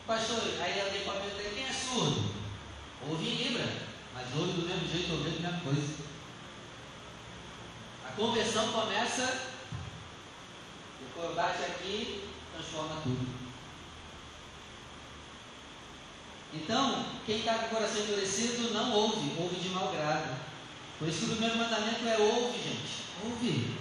Pastor, 0.06 0.42
aí 0.60 0.80
alguém 0.80 1.04
pode 1.04 1.20
perguntar, 1.20 1.54
quem 1.54 1.64
é 1.64 1.72
surdo? 1.72 2.34
Ouve 3.08 3.28
em 3.28 3.44
Libra, 3.44 3.66
mas 4.12 4.26
ouve 4.36 4.60
do 4.60 4.68
mesmo 4.68 4.88
jeito, 4.88 5.12
ouve 5.12 5.28
a 5.28 5.32
mesma 5.32 5.60
coisa. 5.60 5.94
A 8.06 8.12
conversão 8.12 8.72
começa, 8.72 9.50
o 11.00 11.20
combate 11.20 11.62
aqui 11.62 12.28
transforma 12.52 13.00
tudo. 13.02 13.43
Então, 16.54 17.04
quem 17.26 17.38
está 17.38 17.54
com 17.54 17.66
o 17.66 17.68
coração 17.70 18.02
endurecido 18.02 18.72
não 18.72 18.92
ouve, 18.92 19.32
ouve 19.40 19.56
de 19.56 19.70
mau 19.70 19.90
grado. 19.92 20.36
Por 20.98 21.08
isso 21.08 21.20
que 21.20 21.24
o 21.24 21.30
primeiro 21.30 21.58
mandamento 21.58 22.06
é 22.06 22.16
ouve, 22.18 22.58
gente. 22.58 23.04
Ouve. 23.24 23.74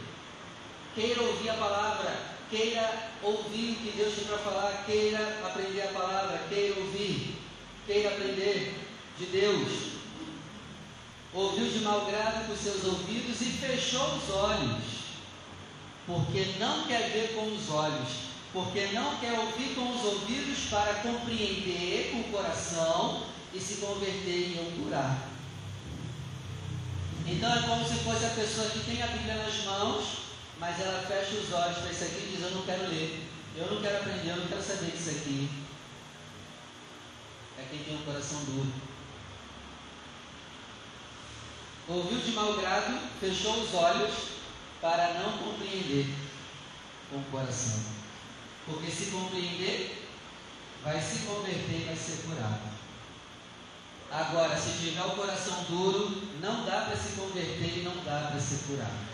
Queira 0.96 1.22
ouvir 1.22 1.50
a 1.50 1.54
palavra, 1.54 2.18
queira 2.50 3.12
ouvir 3.22 3.72
o 3.72 3.76
que 3.76 3.94
Deus 3.98 4.14
tem 4.16 4.26
para 4.26 4.38
falar, 4.38 4.84
queira 4.86 5.40
aprender 5.44 5.82
a 5.82 5.88
palavra, 5.88 6.46
queira 6.50 6.80
ouvir, 6.80 7.36
queira 7.86 8.10
aprender 8.10 8.80
de 9.18 9.26
Deus. 9.26 9.94
Ouviu 11.34 11.68
de 11.68 11.80
mau 11.80 12.06
grado 12.06 12.48
com 12.48 12.56
seus 12.56 12.84
ouvidos 12.86 13.42
e 13.42 13.46
fechou 13.46 14.06
os 14.16 14.30
olhos, 14.30 14.84
porque 16.06 16.54
não 16.60 16.84
quer 16.84 17.10
ver 17.10 17.34
com 17.34 17.56
os 17.56 17.70
olhos, 17.72 18.33
porque 18.54 18.86
não 18.94 19.18
quer 19.18 19.40
ouvir 19.40 19.74
com 19.74 19.96
os 19.96 20.06
ouvidos 20.06 20.66
para 20.70 20.94
compreender 21.02 22.12
com 22.12 22.20
o 22.20 22.32
coração 22.32 23.26
e 23.52 23.60
se 23.60 23.78
converter 23.78 24.52
em 24.52 24.60
um 24.60 24.84
curar. 24.84 25.28
Então 27.26 27.52
é 27.52 27.62
como 27.64 27.84
se 27.84 27.96
fosse 28.04 28.26
a 28.26 28.30
pessoa 28.30 28.70
que 28.70 28.80
tem 28.82 29.02
a 29.02 29.08
Bíblia 29.08 29.36
nas 29.36 29.64
mãos, 29.64 30.18
mas 30.60 30.80
ela 30.80 31.02
fecha 31.02 31.36
os 31.36 31.52
olhos 31.52 31.80
para 31.80 31.92
isso 31.92 32.04
aqui 32.04 32.18
e 32.18 32.36
diz: 32.36 32.44
Eu 32.44 32.52
não 32.52 32.62
quero 32.62 32.88
ler, 32.90 33.28
eu 33.56 33.74
não 33.74 33.82
quero 33.82 33.98
aprender, 33.98 34.30
eu 34.30 34.38
não 34.38 34.48
quero 34.48 34.62
saber 34.62 34.92
disso 34.92 35.10
aqui. 35.10 35.50
É 37.58 37.66
quem 37.72 37.80
tem 37.80 37.96
um 37.96 38.04
coração 38.04 38.44
duro. 38.44 38.72
Ouviu 41.88 42.20
de 42.20 42.32
mau 42.32 42.54
grado, 42.54 43.00
fechou 43.20 43.64
os 43.64 43.74
olhos 43.74 44.14
para 44.80 45.16
não 45.16 45.38
compreender 45.40 46.14
com 47.10 47.18
o 47.18 47.24
coração. 47.32 48.03
Porque 48.66 48.90
se 48.90 49.12
compreender, 49.12 50.08
vai 50.84 51.02
se 51.02 51.20
converter 51.20 51.82
e 51.82 51.86
vai 51.86 51.96
ser 51.96 52.24
curado. 52.24 52.74
Agora, 54.12 54.56
se 54.56 54.78
tiver 54.78 55.04
o 55.06 55.16
coração 55.16 55.64
duro, 55.64 56.22
não 56.40 56.66
dá 56.66 56.82
para 56.82 56.96
se 56.96 57.14
converter 57.14 57.80
e 57.80 57.84
não 57.84 57.96
dá 58.04 58.30
para 58.30 58.40
ser 58.40 58.60
curado. 58.68 59.14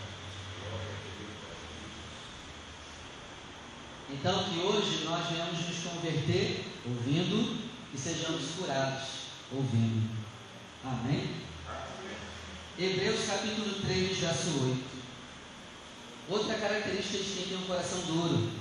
Então, 4.10 4.44
que 4.44 4.58
hoje 4.58 5.04
nós 5.04 5.26
venhamos 5.28 5.66
nos 5.66 5.78
converter 5.78 6.66
ouvindo 6.84 7.70
e 7.94 7.98
sejamos 7.98 8.50
curados 8.58 9.08
ouvindo. 9.52 10.10
Amém? 10.84 11.34
Hebreus 12.78 13.26
capítulo 13.26 13.80
3, 13.82 14.18
verso 14.18 14.50
8. 14.64 14.90
Outra 16.28 16.54
característica 16.54 17.18
de 17.18 17.30
quem 17.30 17.46
tem 17.48 17.58
um 17.58 17.66
coração 17.66 18.00
duro. 18.02 18.59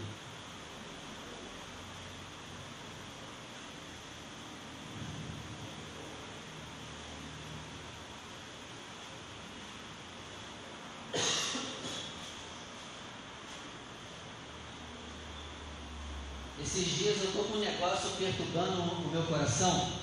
Esses 16.79 16.97
dias 16.97 17.17
eu 17.17 17.25
estou 17.25 17.43
com 17.43 17.57
um 17.57 17.59
negócio 17.59 18.11
perturbando 18.11 18.81
o 18.83 19.09
meu 19.11 19.23
coração 19.23 19.99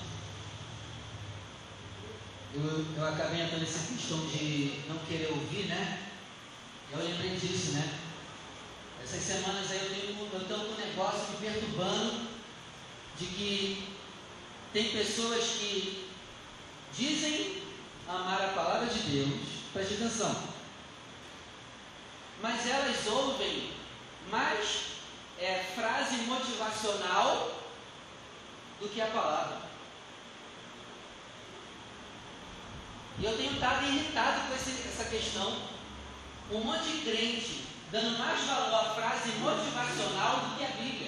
eu, 2.53 2.85
eu 2.95 3.07
acabei 3.07 3.41
entrando 3.41 3.61
nessa 3.61 3.91
questão 3.91 4.19
de 4.27 4.81
não 4.87 4.99
querer 4.99 5.31
ouvir, 5.31 5.65
né? 5.65 6.07
Eu 6.91 6.99
lembrei 6.99 7.35
disso, 7.35 7.71
né? 7.71 7.97
Essas 9.03 9.23
semanas 9.23 9.71
aí 9.71 9.79
eu 9.79 9.89
tenho 9.89 10.29
eu 10.31 10.41
estou 10.41 10.59
com 10.59 10.73
um 10.73 10.77
negócio 10.77 11.31
me 11.31 11.37
perturbando 11.37 12.27
de 13.19 13.25
que 13.25 13.87
tem 14.71 14.91
pessoas 14.91 15.43
que 15.45 16.07
dizem 16.95 17.63
amar 18.07 18.39
a 18.39 18.53
palavra 18.53 18.87
de 18.87 18.99
Deus, 18.99 19.39
preste 19.73 19.95
atenção, 19.95 20.43
mas 22.39 22.67
elas 22.67 23.07
ouvem 23.07 23.71
mais 24.29 24.96
é, 25.39 25.63
frase 25.75 26.17
motivacional 26.23 27.51
do 28.79 28.89
que 28.89 29.01
a 29.01 29.07
palavra. 29.07 29.57
E 33.19 33.25
eu 33.25 33.35
tenho 33.35 33.53
estado 33.53 33.85
irritado 33.85 34.47
com 34.47 34.55
esse, 34.55 34.87
essa 34.87 35.05
questão. 35.05 35.77
Um 36.51 36.59
monte 36.59 36.83
de 36.83 37.01
crente 37.01 37.65
dando 37.91 38.17
mais 38.17 38.39
valor 38.41 38.73
à 38.73 38.93
frase 38.93 39.31
motivacional 39.39 40.37
do 40.37 40.57
que 40.57 40.63
a 40.63 40.67
Bíblia. 40.67 41.07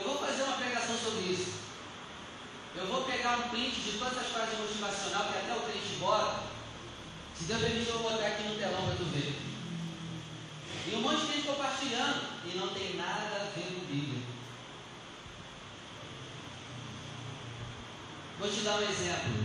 Eu 0.00 0.04
vou 0.04 0.18
fazer 0.18 0.44
uma 0.44 0.56
pregação 0.56 0.96
sobre 0.96 1.30
isso. 1.30 1.60
Eu 2.74 2.86
vou 2.86 3.02
pegar 3.02 3.36
um 3.36 3.48
print 3.50 3.80
de 3.80 3.98
todas 3.98 4.16
as 4.16 4.28
frases 4.28 4.58
motivacionais 4.58 5.30
que 5.30 5.38
até 5.38 5.54
o 5.54 5.60
crente 5.60 5.96
bota. 5.98 6.40
Se 7.40 7.46
Deus 7.46 7.62
permitir, 7.62 7.88
eu 7.88 7.98
vou 8.00 8.10
botar 8.12 8.26
aqui 8.26 8.42
no 8.42 8.56
telão 8.56 8.84
para 8.84 8.96
tu 8.96 9.04
ver. 9.04 9.34
E 10.86 10.94
um 10.94 11.00
monte 11.00 11.24
de 11.24 11.32
gente 11.32 11.46
compartilhando. 11.46 12.28
E 12.44 12.58
não 12.58 12.68
tem 12.68 12.96
nada 12.96 13.34
a 13.34 13.50
ver 13.54 13.64
com 13.64 13.86
Bíblia. 13.86 14.22
Vou 18.38 18.50
te 18.50 18.60
dar 18.60 18.76
um 18.76 18.82
exemplo. 18.82 19.44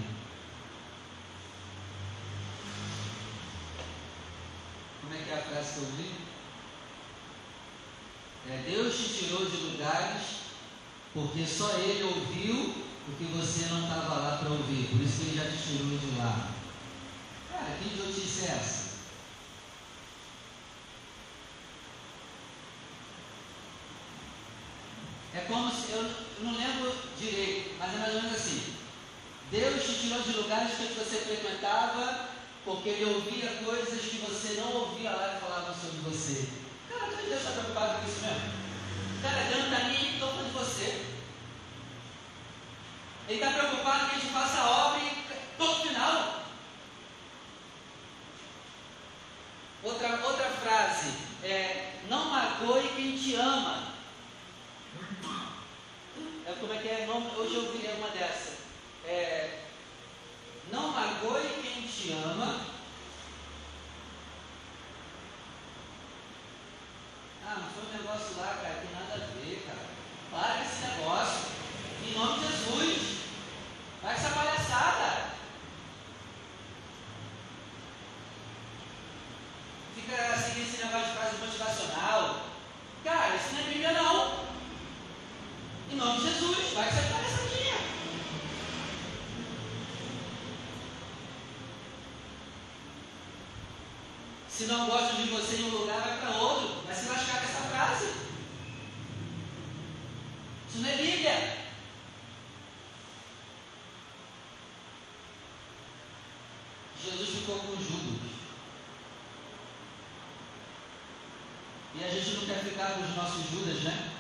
Como 5.02 5.14
é 5.14 5.18
que 5.18 5.30
é 5.30 5.34
a 5.34 5.44
frase 5.44 5.74
que 5.74 5.80
eu 5.80 5.92
li? 5.98 6.16
É, 8.50 8.70
Deus 8.70 8.94
te 8.94 9.14
tirou 9.14 9.46
de 9.46 9.56
lugares 9.56 10.22
porque 11.14 11.46
só 11.46 11.78
Ele 11.78 12.04
ouviu 12.04 12.76
o 13.08 13.16
que 13.18 13.24
você 13.24 13.68
não 13.68 13.84
estava 13.84 14.16
lá 14.16 14.38
para 14.38 14.50
ouvir. 14.50 14.90
Por 14.90 15.00
isso 15.00 15.22
que 15.22 15.30
Ele 15.30 15.38
já 15.38 15.50
te 15.50 15.64
tirou 15.64 15.98
de 15.98 16.18
lá. 16.18 16.55
Que 17.82 17.96
notícia 17.98 18.48
é 18.48 18.52
essa? 18.52 18.86
É 25.36 25.40
como 25.48 25.70
se, 25.70 25.92
eu 25.92 26.04
não 26.40 26.56
lembro 26.56 26.96
direito, 27.20 27.76
mas 27.78 27.94
é 27.94 27.98
mais 27.98 28.16
ou 28.16 28.22
menos 28.22 28.38
assim. 28.38 28.74
Deus 29.52 29.84
te 29.84 30.00
tirou 30.00 30.22
de 30.22 30.32
lugares 30.32 30.78
que 30.78 30.94
você 30.94 31.18
frequentava, 31.18 32.30
porque 32.64 32.90
Ele 32.90 33.14
ouvia 33.14 33.50
coisas 33.64 34.02
que 34.02 34.18
você 34.18 34.62
não 34.62 34.72
ouvia 34.72 35.12
lá 35.12 35.36
que 35.36 35.46
falavam 35.46 35.76
sobre 35.76 35.98
você. 36.10 36.48
Cara, 36.90 37.12
Deus 37.16 37.40
está 37.40 37.52
preocupado 37.52 38.00
com 38.00 38.08
isso 38.10 38.22
mesmo? 38.22 38.56
Cara, 39.22 39.44
Deus 39.44 39.60
não 39.60 39.74
está 39.74 39.88
nem 39.90 40.20
topo 40.20 40.44
de 40.44 40.52
você. 40.52 41.06
Ele 43.28 43.40
está 43.40 43.52
preocupado 43.52 44.10
que 44.10 44.16
a 44.16 44.20
gente 44.20 44.32
faça 44.32 44.62
a 44.62 44.70
obra 44.88 45.02
e 45.02 45.58
todo 45.58 45.88
final. 45.88 46.46
Outra, 49.84 50.26
outra 50.26 50.50
frase 50.50 51.14
é: 51.44 51.95
Não 52.10 52.26
magoe 52.26 52.88
quem 52.96 53.18
te 53.18 53.36
ama. 53.36 53.96
É, 56.48 56.52
como 56.60 56.74
é 56.74 56.78
que 56.78 56.88
é? 56.88 57.08
Hoje 57.38 57.56
eu 57.56 57.65
ouvi 57.65 57.88
uma 57.98 58.10
dessa 58.10 58.56
é, 59.08 59.60
não 60.72 60.89
magoe 60.89 61.48
quem 61.62 61.88
te 61.88 62.12
ama. 62.12 62.75
crucificaram 112.46 113.02
os 113.02 113.16
nossos 113.16 113.50
Judas, 113.50 113.84
né? 113.84 114.12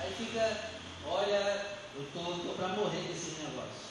Aí 0.00 0.14
fica, 0.16 0.70
olha, 1.06 1.66
eu 1.94 2.08
tô, 2.12 2.20
tô 2.20 2.54
para 2.54 2.68
morrer 2.68 3.02
desse 3.02 3.40
negócio. 3.42 3.88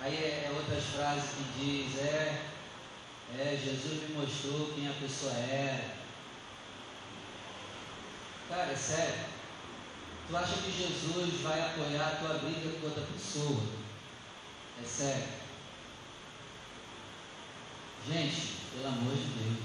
Aí 0.00 0.14
é, 0.14 0.47
é 0.68 0.74
outras 0.74 0.84
frases 0.84 1.30
que 1.30 1.60
diz, 1.60 1.98
é, 1.98 2.42
é, 3.38 3.58
Jesus 3.62 4.02
me 4.02 4.16
mostrou 4.16 4.72
quem 4.74 4.88
a 4.88 4.92
pessoa 4.92 5.32
era. 5.32 5.96
Cara, 8.48 8.72
é 8.72 8.76
sério. 8.76 9.26
Tu 10.28 10.36
acha 10.36 10.54
que 10.54 10.70
Jesus 10.70 11.40
vai 11.40 11.60
apoiar 11.60 12.06
a 12.06 12.16
tua 12.16 12.38
briga 12.38 12.78
com 12.78 12.86
outra 12.86 13.02
pessoa? 13.02 13.62
É 14.82 14.86
sério. 14.86 15.28
Gente, 18.06 18.54
pelo 18.74 18.88
amor 18.88 19.14
de 19.14 19.22
Deus. 19.22 19.58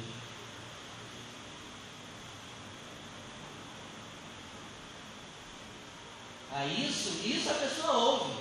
Aí 6.52 6.88
isso, 6.88 7.10
isso 7.26 7.50
a 7.50 7.54
pessoa 7.56 7.94
ouve. 7.94 8.33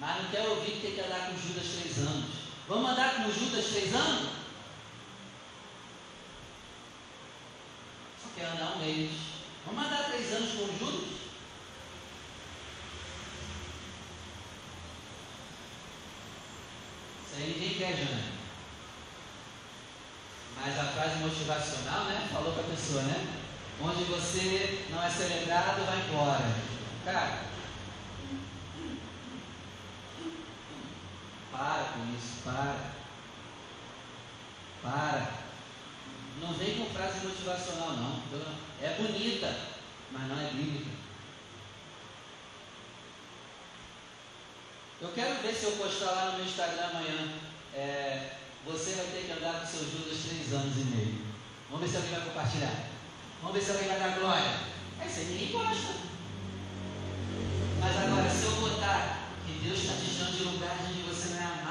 Mas 0.00 0.22
não 0.22 0.30
quer 0.30 0.48
ouvir 0.48 0.72
que 0.72 0.80
tem 0.80 0.92
que 0.92 1.00
andar 1.00 1.26
com 1.26 1.36
Judas 1.36 1.66
três 1.66 1.98
anos. 1.98 2.30
Vamos 2.68 2.90
andar 2.90 3.16
com 3.16 3.32
Judas 3.32 3.66
três 3.66 3.94
anos? 3.94 4.28
Só 8.22 8.28
quer 8.36 8.46
andar 8.46 8.76
um 8.76 8.78
mês. 8.78 9.10
Vamos 9.66 9.84
andar 9.84 10.04
três 10.04 10.32
anos 10.32 10.50
com 10.52 10.78
Judas? 10.78 11.08
Isso 17.24 17.36
aí 17.36 17.52
ninguém 17.54 17.78
quer, 17.78 17.96
Jana. 17.96 18.22
Mas 20.60 20.78
a 20.78 20.84
frase 20.84 21.16
motivacional, 21.18 22.04
né? 22.04 22.28
Falou 22.32 22.52
para 22.52 22.62
a 22.62 22.66
pessoa, 22.66 23.02
né? 23.02 23.34
Onde 23.80 24.04
você 24.04 24.84
não 24.90 25.02
é 25.02 25.10
celebrado, 25.10 25.86
vai 25.86 26.00
embora. 26.00 26.54
Cara, 27.04 27.47
Isso, 32.16 32.42
para. 32.44 32.76
Para. 34.82 35.32
Não 36.40 36.52
vem 36.54 36.78
com 36.78 36.94
frase 36.94 37.26
motivacional, 37.26 37.92
não. 37.92 38.22
É 38.80 38.94
bonita, 38.94 39.58
mas 40.12 40.28
não 40.28 40.38
é 40.38 40.50
bíblica. 40.50 40.90
Eu 45.00 45.12
quero 45.14 45.42
ver 45.42 45.54
se 45.54 45.64
eu 45.64 45.72
postar 45.72 46.10
lá 46.10 46.24
no 46.26 46.38
meu 46.38 46.46
Instagram 46.46 46.86
amanhã. 46.86 47.34
É, 47.74 48.32
você 48.66 48.92
vai 48.92 49.06
ter 49.06 49.26
que 49.26 49.32
andar 49.32 49.60
com 49.60 49.66
seus 49.66 49.92
Judas 49.92 50.18
três 50.26 50.52
anos 50.52 50.76
e 50.76 50.84
meio. 50.84 51.24
Vamos 51.70 51.86
ver 51.86 51.90
se 51.90 51.96
alguém 51.96 52.18
vai 52.18 52.28
compartilhar. 52.28 52.88
Vamos 53.40 53.56
ver 53.56 53.64
se 53.64 53.70
alguém 53.70 53.88
vai 53.88 53.98
dar 53.98 54.18
glória. 54.18 54.50
É 55.00 55.04
aí, 55.04 55.24
ninguém 55.26 55.52
gosta. 55.52 55.94
Mas 57.80 57.96
agora, 57.96 58.28
se 58.28 58.44
eu 58.44 58.52
botar 58.56 59.28
que 59.46 59.52
Deus 59.64 59.78
está 59.78 59.94
te 59.94 60.10
tirando 60.10 60.36
de 60.36 60.42
lugares 60.44 60.86
onde 60.88 61.02
você 61.02 61.28
não 61.28 61.40
é 61.40 61.44
amado 61.44 61.67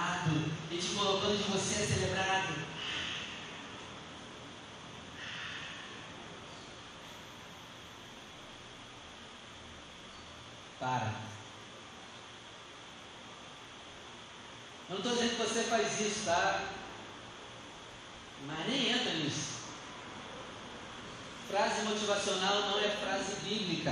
e 0.70 0.78
te 0.78 0.96
colocando 0.96 1.34
onde 1.34 1.44
você 1.44 1.82
é 1.82 1.86
celebrado. 1.86 2.54
Para. 10.80 11.14
Não 14.90 14.98
estou 14.98 15.12
dizendo 15.14 15.32
que 15.32 15.44
você 15.44 15.64
faz 15.64 16.00
isso, 16.00 16.26
tá? 16.26 16.70
Mas 18.46 18.68
nem 18.68 18.92
entra 18.92 19.14
nisso. 19.14 19.58
Frase 21.50 21.82
motivacional 21.84 22.62
não 22.70 22.80
é 22.80 22.90
frase 22.90 23.36
bíblica. 23.44 23.92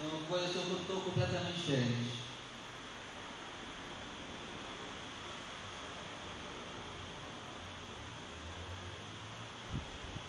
É 0.00 0.06
uma 0.06 0.26
coisa 0.28 0.48
que 0.48 0.56
eu 0.56 0.80
estou 0.80 1.00
completamente 1.00 1.56
diferente. 1.56 2.17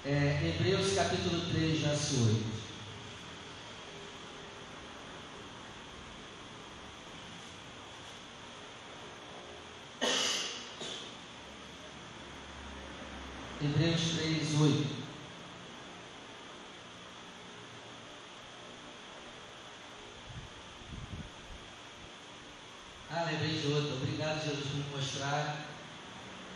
É, 0.05 0.39
Hebreus 0.41 0.93
capítulo 0.93 1.41
3, 1.51 1.81
verso 1.81 2.15
8. 2.25 2.59
Hebreus 13.61 14.01
3, 14.15 14.61
8. 14.61 14.99
Ah, 23.11 23.27
lembrei 23.29 23.59
de 23.59 23.67
outro. 23.67 23.95
Obrigado, 23.95 24.41
Jesus, 24.45 24.65
por 24.65 24.77
me 24.77 24.85
mostrar 24.95 25.65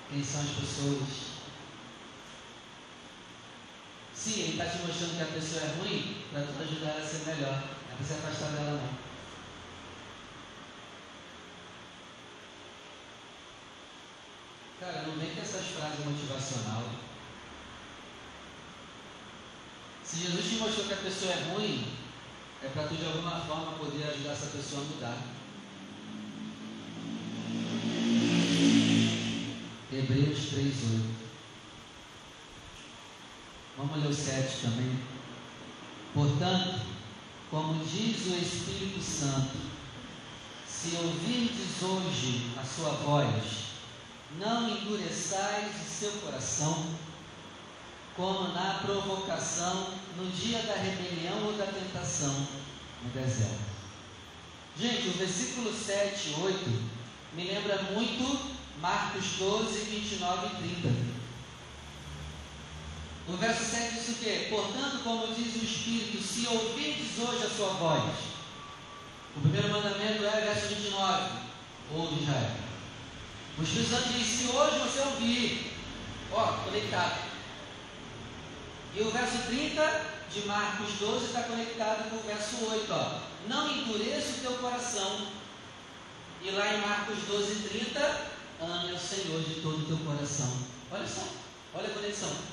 quem 0.09 0.23
são 0.23 0.41
as 0.41 0.49
pessoas. 0.51 1.33
Sim, 4.15 4.39
ele 4.39 4.42
está 4.53 4.65
te 4.67 4.85
mostrando 4.85 5.17
que 5.17 5.23
a 5.23 5.33
pessoa 5.33 5.63
é 5.63 5.75
ruim 5.79 6.23
para 6.31 6.43
tu 6.43 6.61
ajudar 6.61 6.89
ela 6.91 7.01
a 7.01 7.07
ser 7.07 7.25
melhor. 7.25 7.63
Não 7.63 7.91
é 7.91 7.95
para 7.97 8.05
se 8.05 8.13
afastar 8.13 8.51
dela, 8.51 8.81
não. 8.81 9.03
Cara, 14.79 15.07
não 15.07 15.15
vem 15.15 15.33
com 15.33 15.41
essas 15.41 15.65
frases 15.67 16.05
motivacional. 16.05 16.83
Se 20.03 20.17
Jesus 20.17 20.45
te 20.45 20.55
mostrou 20.57 20.85
que 20.85 20.93
a 20.93 20.97
pessoa 20.97 21.31
é 21.31 21.53
ruim, 21.53 21.87
é 22.61 22.67
para 22.67 22.87
tu 22.87 22.95
de 22.95 23.05
alguma 23.05 23.41
forma 23.41 23.71
poder 23.73 24.03
ajudar 24.03 24.33
essa 24.33 24.47
pessoa 24.47 24.81
a 24.81 24.85
mudar. 24.85 25.17
Hebreus 29.91 30.39
3,8. 30.51 31.23
Vamos 33.93 34.05
ler 34.05 34.11
o 34.11 34.15
7 34.15 34.61
também. 34.63 34.99
Portanto, 36.15 36.81
como 37.51 37.85
diz 37.85 38.25
o 38.25 38.35
Espírito 38.35 38.99
Santo, 38.99 39.55
se 40.67 40.95
ouvirdes 40.95 41.83
hoje 41.83 42.49
a 42.59 42.63
sua 42.63 42.89
voz, 42.89 43.43
não 44.39 44.67
endureçais 44.67 45.75
o 45.75 45.87
seu 45.87 46.11
coração, 46.13 46.87
como 48.15 48.47
na 48.47 48.79
provocação 48.83 49.91
no 50.17 50.25
dia 50.31 50.63
da 50.63 50.73
rebelião 50.73 51.45
ou 51.45 51.53
da 51.53 51.67
tentação 51.67 52.47
no 53.03 53.09
deserto. 53.11 53.73
Gente, 54.75 55.09
o 55.09 55.17
versículo 55.19 55.71
7 55.71 56.29
e 56.29 56.41
8 56.41 56.83
me 57.35 57.43
lembra 57.43 57.83
muito 57.93 58.55
Marcos 58.81 59.23
12, 59.37 59.79
29 59.81 60.47
e 60.47 60.81
30. 60.81 61.22
No 63.27 63.37
verso 63.37 63.63
7 63.63 63.93
diz 63.93 64.09
o 64.09 64.15
quê? 64.15 64.47
Portanto, 64.49 65.01
como 65.03 65.33
diz 65.33 65.55
o 65.55 65.65
Espírito, 65.65 66.21
se 66.21 66.45
ouvirdes 66.47 67.17
hoje 67.19 67.45
a 67.45 67.49
sua 67.49 67.69
voz. 67.69 68.13
O 69.37 69.41
primeiro 69.41 69.69
mandamento 69.69 70.25
é 70.25 70.41
verso 70.41 70.67
29, 70.67 71.29
ouve 71.95 72.21
Israel. 72.21 72.51
O 73.57 73.63
Espírito 73.63 73.89
Santo 73.91 74.09
diz, 74.09 74.27
se 74.27 74.47
hoje 74.47 74.79
você 74.79 74.99
ouvir, 74.99 75.73
ó, 76.33 76.47
conectado. 76.65 77.23
E 78.95 79.01
o 79.01 79.11
verso 79.11 79.37
30 79.47 80.05
de 80.31 80.45
Marcos 80.45 80.93
12 80.99 81.25
está 81.25 81.43
conectado 81.43 82.09
com 82.09 82.17
o 82.17 82.23
verso 82.23 82.65
8, 82.65 82.87
ó. 82.91 83.19
Não 83.47 83.71
endureça 83.71 84.37
o 84.37 84.41
teu 84.41 84.53
coração. 84.57 85.27
E 86.41 86.51
lá 86.51 86.73
em 86.73 86.81
Marcos 86.81 87.19
12, 87.25 87.69
30, 87.69 88.27
ame 88.61 88.91
ao 88.91 88.99
Senhor 88.99 89.41
de 89.41 89.61
todo 89.61 89.83
o 89.83 89.85
teu 89.85 89.97
coração. 90.05 90.57
Olha 90.91 91.07
só, 91.07 91.25
olha 91.73 91.87
a 91.87 91.93
conexão. 91.93 92.52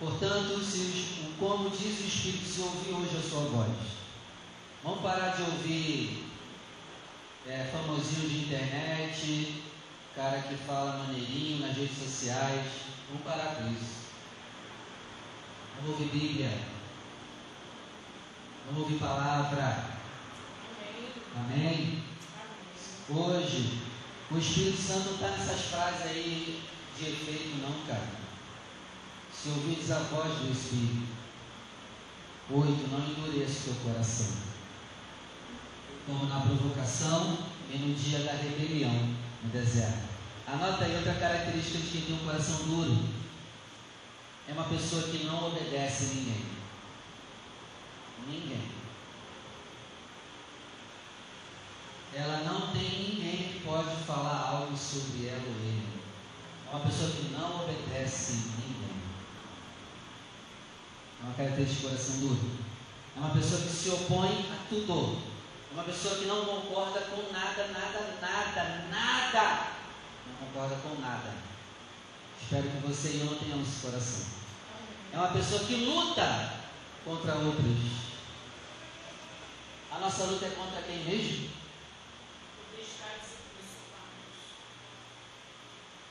Portanto, 0.00 0.58
se, 0.64 1.34
como 1.38 1.68
diz 1.68 2.00
o 2.00 2.06
Espírito, 2.06 2.44
se 2.46 2.62
ouvir 2.62 2.94
hoje 2.94 3.18
a 3.18 3.30
sua 3.30 3.42
voz. 3.42 3.68
Vamos 4.82 5.02
parar 5.02 5.36
de 5.36 5.42
ouvir 5.42 6.24
é, 7.46 7.70
famosinho 7.70 8.26
de 8.30 8.46
internet, 8.46 9.62
cara 10.16 10.40
que 10.40 10.54
fala 10.54 11.04
maneirinho 11.04 11.66
nas 11.66 11.76
redes 11.76 11.98
sociais. 11.98 12.66
Vamos 13.10 13.24
parar 13.24 13.56
com 13.56 13.70
isso. 13.72 14.06
Vamos 15.76 16.00
ouvir 16.00 16.18
Bíblia. 16.18 16.50
Vamos 18.66 18.84
ouvir 18.84 18.98
palavra. 18.98 19.84
Amém? 21.36 22.02
Hoje, 23.10 23.82
o 24.30 24.38
Espírito 24.38 24.80
Santo 24.80 25.08
não 25.08 25.14
está 25.16 25.28
nessas 25.28 25.60
frases 25.66 26.06
aí 26.06 26.62
de 26.98 27.04
efeito, 27.04 27.58
não, 27.58 27.86
cara. 27.86 28.29
Se 29.42 29.48
ouvires 29.48 29.90
a 29.90 30.00
voz 30.00 30.34
do 30.40 30.52
Espírito. 30.52 31.08
Oito, 32.50 32.88
não 32.90 32.98
endureça 33.08 33.70
o 33.70 33.74
teu 33.74 33.74
coração. 33.84 34.26
Como 36.06 36.26
na 36.26 36.40
provocação 36.40 37.38
e 37.72 37.78
no 37.78 37.94
dia 37.94 38.18
da 38.18 38.32
rebelião 38.32 38.92
no 39.42 39.50
deserto. 39.50 40.10
Anota 40.46 40.84
aí 40.84 40.94
outra 40.94 41.14
característica 41.14 41.78
de 41.78 41.88
quem 41.88 42.00
tem 42.02 42.16
um 42.16 42.24
coração 42.26 42.66
duro. 42.66 43.08
é 44.46 44.52
uma 44.52 44.64
pessoa 44.64 45.04
que 45.04 45.24
não 45.24 45.46
obedece 45.46 46.16
ninguém. 46.16 46.44
Ninguém. 48.28 48.70
Ela 52.12 52.42
não 52.44 52.72
tem 52.72 52.82
ninguém 52.82 53.52
que 53.52 53.60
pode 53.64 54.04
falar 54.04 54.50
algo 54.50 54.76
sobre 54.76 55.28
ela 55.28 55.42
ou 55.46 55.66
ele. 55.66 55.88
É 56.66 56.76
uma 56.76 56.84
pessoa 56.84 57.10
que 57.10 57.32
não 57.32 57.62
obedece 57.62 58.32
ninguém. 58.32 58.79
É 61.20 61.24
uma 61.24 61.34
característica 61.34 61.82
de 61.82 61.88
coração 61.88 62.16
duro. 62.20 62.50
É 63.16 63.20
uma 63.20 63.30
pessoa 63.30 63.60
que 63.60 63.68
se 63.68 63.90
opõe 63.90 64.46
a 64.50 64.68
tudo. 64.68 65.22
É 65.70 65.74
uma 65.74 65.84
pessoa 65.84 66.16
que 66.16 66.24
não 66.24 66.44
concorda 66.44 67.00
com 67.00 67.32
nada, 67.32 67.68
nada, 67.68 68.18
nada, 68.20 68.88
nada. 68.90 69.66
Não 70.26 70.46
concorda 70.46 70.76
com 70.76 71.00
nada. 71.00 71.34
Espero 72.42 72.70
que 72.70 72.86
você 72.86 73.10
e 73.10 73.20
eu 73.20 73.26
não 73.26 73.36
tenhamos 73.36 73.68
esse 73.68 73.86
coração. 73.86 74.26
É 75.12 75.16
uma 75.18 75.28
pessoa 75.28 75.64
que 75.64 75.74
luta 75.76 76.54
contra 77.04 77.34
outros. 77.34 78.10
A 79.92 79.98
nossa 79.98 80.24
luta 80.24 80.46
é 80.46 80.50
contra 80.50 80.82
quem 80.82 81.04
mesmo? 81.04 81.50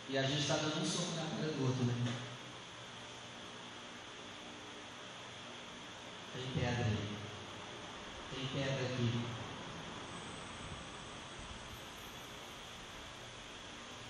E 0.09 0.17
a 0.17 0.23
gente 0.23 0.41
está 0.41 0.55
dando 0.55 0.81
um 0.81 0.85
soco 0.85 1.15
na 1.15 1.37
cara 1.37 1.53
do 1.53 1.65
outro, 1.65 1.83
né? 1.85 1.93
Tem 6.39 6.63
pedra 6.63 6.85
aí. 6.85 7.17
Tem 8.33 8.47
pedra 8.53 8.85
aqui. 8.85 9.21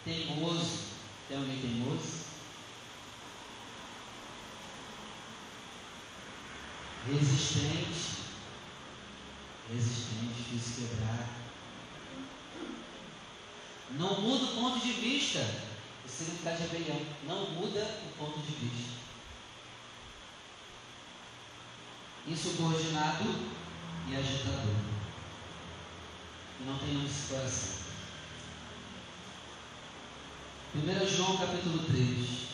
Teimoso. 0.06 0.80
Tem 1.28 1.38
alguém 1.38 1.60
teimoso? 1.60 2.20
Resistente. 7.08 8.20
Resistente, 9.72 10.34
difícil 10.38 10.88
quebrar. 10.88 11.30
Não 13.92 14.22
muda 14.22 14.46
o 14.46 14.56
ponto 14.56 14.80
de 14.80 14.94
vista. 14.94 15.40
O 16.06 16.10
significado 16.10 16.58
de 16.58 16.64
rebelião. 16.64 17.02
Não 17.26 17.52
muda 17.52 18.02
o 18.06 18.18
ponto 18.18 18.40
de 18.40 18.52
vista. 18.54 19.09
Insubordinado 22.30 23.36
e 24.08 24.16
agitador. 24.16 24.76
E 26.62 26.64
não 26.66 26.78
tem 26.78 27.04
esse 27.06 27.28
coração. 27.34 27.80
1 30.76 31.08
João 31.08 31.38
capítulo 31.38 31.80
3. 31.86 32.50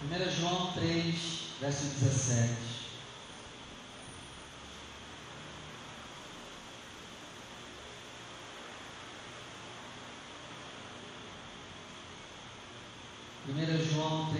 Primeira 0.00 0.30
João 0.30 0.72
3, 0.72 1.14
verso 1.60 1.84
17. 1.84 2.76
Primeira 13.44 13.78
João 13.78 14.34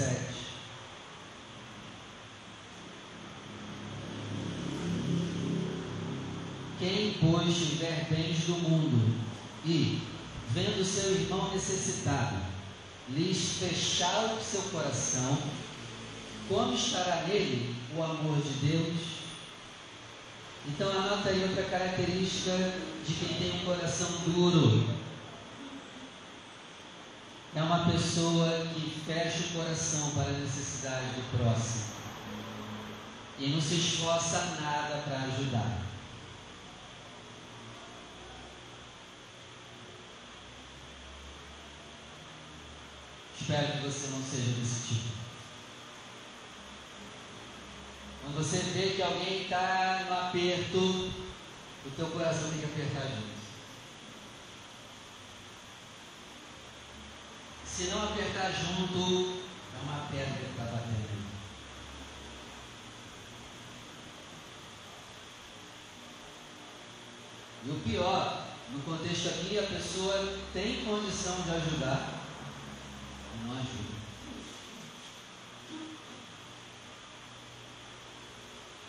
3,17. 0.00 0.40
Quem, 6.78 7.16
pois, 7.20 7.54
tiver 7.54 8.06
bens 8.08 8.46
do 8.46 8.54
mundo 8.54 9.14
e, 9.66 10.00
vendo 10.48 10.82
seu 10.82 11.12
irmão 11.12 11.52
necessitado, 11.52 12.36
lhes 13.10 13.58
fechar 13.58 14.34
o 14.34 14.42
seu 14.42 14.62
coração, 14.70 15.36
como 16.48 16.74
estará 16.74 17.26
nele 17.28 17.74
o 17.94 18.02
amor 18.02 18.40
de 18.40 18.66
Deus? 18.66 18.96
Então 20.68 20.90
anota 20.90 21.28
aí 21.28 21.42
outra 21.42 21.64
característica 21.64 22.52
de 23.06 23.14
quem 23.14 23.36
tem 23.36 23.60
um 23.60 23.64
coração 23.64 24.08
duro 24.26 24.99
é 27.54 27.62
uma 27.62 27.90
pessoa 27.90 28.66
que 28.74 29.02
fecha 29.04 29.46
o 29.46 29.58
coração 29.58 30.12
para 30.12 30.28
a 30.28 30.38
necessidade 30.38 31.06
do 31.06 31.36
próximo 31.36 31.90
e 33.38 33.48
não 33.48 33.60
se 33.60 33.74
esforça 33.74 34.56
nada 34.60 35.02
para 35.02 35.22
ajudar. 35.22 35.82
Espero 43.40 43.72
que 43.72 43.88
você 43.88 44.06
não 44.08 44.22
seja 44.22 44.52
desse 44.52 44.88
tipo. 44.88 45.08
Quando 48.22 48.36
você 48.36 48.58
vê 48.58 48.90
que 48.90 49.02
alguém 49.02 49.42
está 49.42 50.04
no 50.08 50.28
aperto, 50.28 50.78
o 50.78 51.90
teu 51.96 52.06
coração 52.08 52.50
tem 52.50 52.60
que 52.60 52.66
apertar 52.66 53.08
junto. 53.08 53.39
Se 57.80 57.86
não 57.86 58.04
apertar 58.04 58.52
junto, 58.52 59.40
é 59.74 59.82
uma 59.82 60.06
pedra 60.10 60.34
que 60.34 60.50
está 60.50 60.64
batendo. 60.64 61.08
E 67.64 67.70
o 67.70 67.80
pior, 67.80 68.48
no 68.70 68.80
contexto 68.80 69.28
aqui, 69.30 69.58
a 69.58 69.62
pessoa 69.62 70.38
tem 70.52 70.84
condição 70.84 71.40
de 71.40 71.50
ajudar 71.52 72.20
não 73.46 73.54
ajuda. 73.54 73.96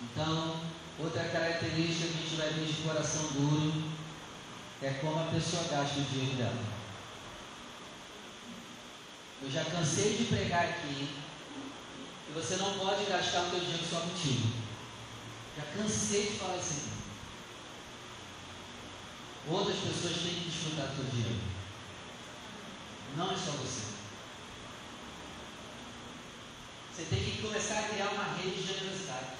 Então, 0.01 0.60
outra 0.99 1.23
característica 1.30 2.08
que 2.08 2.17
a 2.17 2.21
gente 2.23 2.36
vai 2.36 2.49
ver 2.49 2.65
de 2.65 2.82
coração 2.82 3.23
duro 3.27 3.84
é 4.82 4.89
como 4.95 5.17
a 5.17 5.32
pessoa 5.32 5.63
gasta 5.71 5.97
o 5.97 6.04
dinheiro 6.04 6.36
dela. 6.36 6.81
Eu 9.43 9.49
já 9.49 9.65
cansei 9.65 10.17
de 10.17 10.25
pregar 10.25 10.65
aqui 10.65 11.10
que 12.25 12.32
você 12.34 12.58
não 12.58 12.77
pode 12.77 13.06
gastar 13.06 13.41
o 13.41 13.49
teu 13.49 13.60
dinheiro 13.60 13.84
só 13.89 14.01
contigo. 14.01 14.49
Já 15.58 15.63
cansei 15.75 16.27
de 16.27 16.39
falar 16.39 16.58
isso. 16.58 16.91
Outras 19.49 19.77
pessoas 19.77 20.21
têm 20.21 20.36
que 20.36 20.49
desfrutar 20.49 20.88
do 20.88 20.95
teu 20.95 21.06
dinheiro. 21.06 21.39
Não 23.17 23.32
é 23.32 23.36
só 23.36 23.51
você. 23.51 23.91
Você 26.93 27.04
tem 27.10 27.23
que 27.23 27.41
começar 27.41 27.80
a 27.80 27.84
criar 27.89 28.10
uma 28.12 28.36
rede 28.36 28.62
de 28.62 28.67
generosidade. 28.67 29.38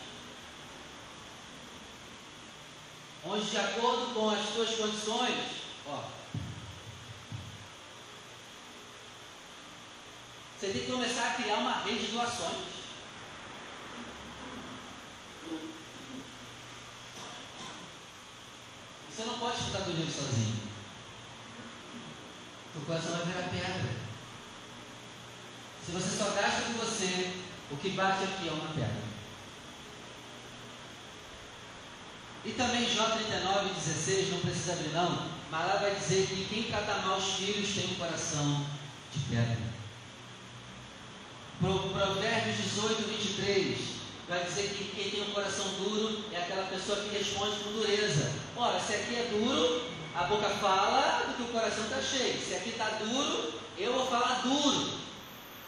Onde, 3.23 3.49
de 3.49 3.57
acordo 3.57 4.13
com 4.15 4.29
as 4.31 4.49
suas 4.49 4.69
condições, 4.71 5.61
ó, 5.85 6.05
Você 10.62 10.74
tem 10.74 10.82
que 10.82 10.91
começar 10.91 11.30
a 11.30 11.41
criar 11.41 11.56
uma 11.56 11.80
rede 11.80 12.06
de 12.06 12.12
doações. 12.12 12.67
Você 19.10 19.24
não 19.24 19.39
pode 19.39 19.58
ficar 19.58 19.80
do 19.80 19.91
dinheiro 19.91 20.12
sozinho. 20.12 20.62
O 22.76 22.82
coração 22.82 23.12
vai 23.12 23.26
virar 23.26 23.50
pedra. 23.50 23.91
Se 25.84 25.91
você 25.93 26.15
só 26.15 26.30
gasta 26.30 26.62
com 26.62 26.74
você, 26.74 27.34
o 27.71 27.78
que 27.78 27.89
bate 27.89 28.24
aqui 28.24 28.47
é 28.47 28.52
uma 28.52 28.71
pedra. 28.71 29.02
E 32.45 32.52
também 32.52 32.88
Jó 32.88 33.10
39, 33.10 33.74
16, 33.74 34.30
não 34.30 34.41
precisa 34.41 34.74
abrir 34.74 34.89
não, 34.89 35.28
mas 35.50 35.67
lá 35.67 35.78
vai 35.78 35.95
dizer 35.95 36.28
que 36.28 36.45
quem 36.45 36.63
trata 36.65 37.02
mal 37.02 37.17
os 37.17 37.34
filhos 37.34 37.74
tem 37.74 37.95
um 37.95 37.95
coração 37.95 38.63
de 39.12 39.19
pedra. 39.21 39.70
Provérbios 41.62 42.58
18, 42.58 43.08
23, 43.08 43.78
vai 44.28 44.43
dizer 44.45 44.69
que 44.69 44.95
quem 44.95 45.12
tem 45.12 45.21
um 45.30 45.32
coração 45.32 45.67
duro 45.78 46.26
é 46.34 46.38
aquela 46.38 46.65
pessoa 46.65 47.00
que 47.02 47.15
responde 47.15 47.58
com 47.58 47.74
dureza. 47.74 48.32
Ora, 48.58 48.80
se 48.80 48.95
aqui 48.95 49.15
é 49.15 49.30
duro, 49.30 49.84
a 50.15 50.24
boca 50.24 50.50
fala 50.50 51.24
do 51.28 51.36
que 51.36 51.43
o 51.43 51.54
coração 51.54 51.84
está 51.84 52.02
cheio. 52.02 52.41
Se 52.41 52.56
aqui 52.56 52.71
está 52.71 52.89
duro, 52.97 53.54
eu 53.78 53.93
vou 53.93 54.08
falar 54.08 54.41
duro. 54.41 55.02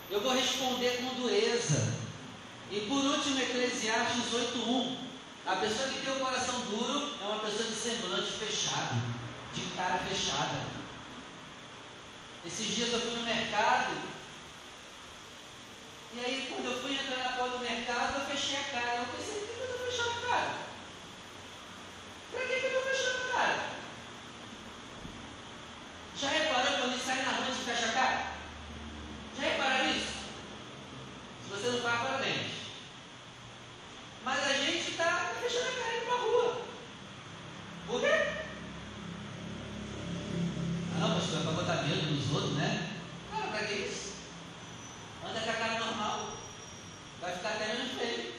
Eu 0.09 0.19
vou 0.21 0.33
responder 0.33 0.97
com 0.97 1.21
dureza. 1.21 1.93
E 2.71 2.79
por 2.81 3.05
último, 3.05 3.39
Eclesiastes 3.39 4.33
8.1. 4.33 4.97
A 5.45 5.57
pessoa 5.57 5.89
que 5.89 6.03
tem 6.03 6.11
o 6.11 6.19
coração 6.19 6.59
duro 6.71 7.11
é 7.21 7.25
uma 7.25 7.39
pessoa 7.39 7.69
de 7.69 7.75
semblante 7.75 8.31
fechado, 8.31 8.99
de 9.53 9.61
cara 9.75 9.99
fechada. 9.99 10.59
Esses 12.47 12.65
dias 12.65 12.91
eu 12.93 12.99
fui 12.99 13.11
no 13.11 13.23
mercado 13.23 14.12
e 16.15 16.19
aí, 16.23 16.47
quando 16.47 16.65
eu 16.65 16.79
fui 16.79 16.93
entrar 16.93 17.17
na 17.23 17.37
porta 17.37 17.57
do 17.57 17.63
mercado, 17.63 18.19
eu 18.19 18.25
fechei 18.27 18.59
a 18.59 18.63
cara. 18.65 18.97
Eu 18.97 19.05
pensei, 19.05 19.41
por 19.41 19.55
que 19.55 19.61
eu 19.61 19.65
estou 19.65 19.87
fechando 19.87 20.11
a 20.11 20.29
cara? 20.29 20.53
Para 22.31 22.41
que 22.41 22.53
eu 22.53 22.57
estou 22.57 22.81
fechando 22.83 23.17
a 23.17 23.33
cara? 23.33 23.63
Já 26.15 26.29
reparou 26.29 26.77
quando 26.77 27.03
sai 27.03 27.23
na 27.23 27.31
rua 27.31 27.47
e 27.49 27.65
fecha 27.65 27.85
a 27.87 27.91
cara? 27.93 28.33
Já 29.35 29.43
repararam 29.43 29.89
isso? 29.89 30.13
Se 31.43 31.49
você 31.49 31.67
não 31.71 31.81
faz, 31.81 32.01
parabéns. 32.03 32.51
Mas 34.23 34.43
a 34.43 34.53
gente 34.53 34.91
está 34.91 35.33
fechando 35.41 35.67
a 35.67 35.71
cara 35.71 35.97
indo 35.97 36.05
para 36.05 36.15
rua. 36.15 36.61
Por 37.87 37.99
quê? 38.01 38.07
Ah, 40.95 40.99
não, 40.99 41.15
pastor, 41.15 41.39
é 41.39 41.43
para 41.43 41.51
botar 41.53 41.83
medo 41.83 42.11
nos 42.11 42.31
outros, 42.31 42.53
né? 42.53 42.91
Ah, 43.31 43.35
cara, 43.35 43.47
para 43.47 43.67
que 43.67 43.73
isso? 43.73 44.12
Anda 45.33 45.41
com 45.45 45.49
a 45.49 45.53
cara 45.53 45.79
normal. 45.79 46.37
Vai 47.19 47.33
ficar 47.33 47.49
até 47.49 47.67
menos 47.73 47.97
feio. 47.97 48.33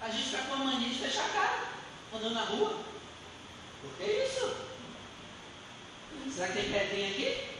A 0.00 0.08
gente 0.08 0.24
está 0.24 0.38
com 0.38 0.54
a 0.54 0.56
mania 0.56 0.88
de 0.88 0.98
fechar 0.98 1.26
a 1.26 1.28
cara, 1.28 1.68
andando 2.14 2.32
na 2.32 2.44
rua. 2.44 2.82
Por 3.82 3.90
que 3.98 4.04
isso? 4.04 4.56
Será 6.34 6.48
que 6.48 6.54
tem 6.54 6.72
pedrinha 6.72 7.10
aqui? 7.10 7.58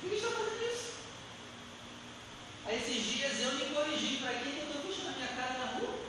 Por 0.00 0.10
que 0.10 0.16
está 0.16 0.30
fazendo 0.30 0.72
isso? 0.72 0.94
Aí 2.66 2.76
esses 2.76 3.04
dias 3.04 3.40
eu 3.40 3.52
me 3.52 3.72
corrigi. 3.72 4.16
Para 4.16 4.34
que 4.34 4.48
eu 4.48 4.66
estou 4.66 4.82
fechando 4.82 5.10
a 5.10 5.12
minha 5.12 5.28
cara 5.28 5.58
na 5.58 5.66
rua? 5.78 6.00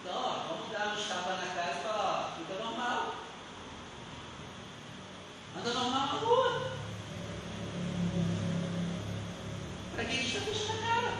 Então, 0.00 0.22
ó, 0.22 0.48
vamos 0.48 0.72
dar 0.72 0.94
uns 0.94 1.06
tapas 1.06 1.38
na 1.38 1.54
cara 1.54 1.76
e 1.78 1.82
falar, 1.82 2.32
ó, 2.32 2.38
fica 2.38 2.64
normal. 2.64 3.14
Anda 5.58 5.74
normal 5.74 6.06
na 6.06 6.12
rua. 6.14 6.72
Para 9.94 10.04
que 10.04 10.10
a 10.10 10.14
gente 10.14 10.28
está 10.28 10.40
fechando 10.40 10.78
a 10.78 10.86
cara? 10.86 11.12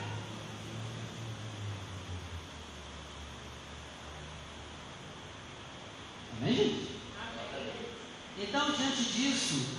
Amém, 6.40 6.54
gente? 6.54 6.88
Então, 8.38 8.70
diante 8.70 9.02
disso, 9.02 9.76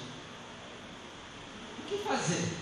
o 1.80 1.88
que 1.88 1.98
fazer? 2.04 2.60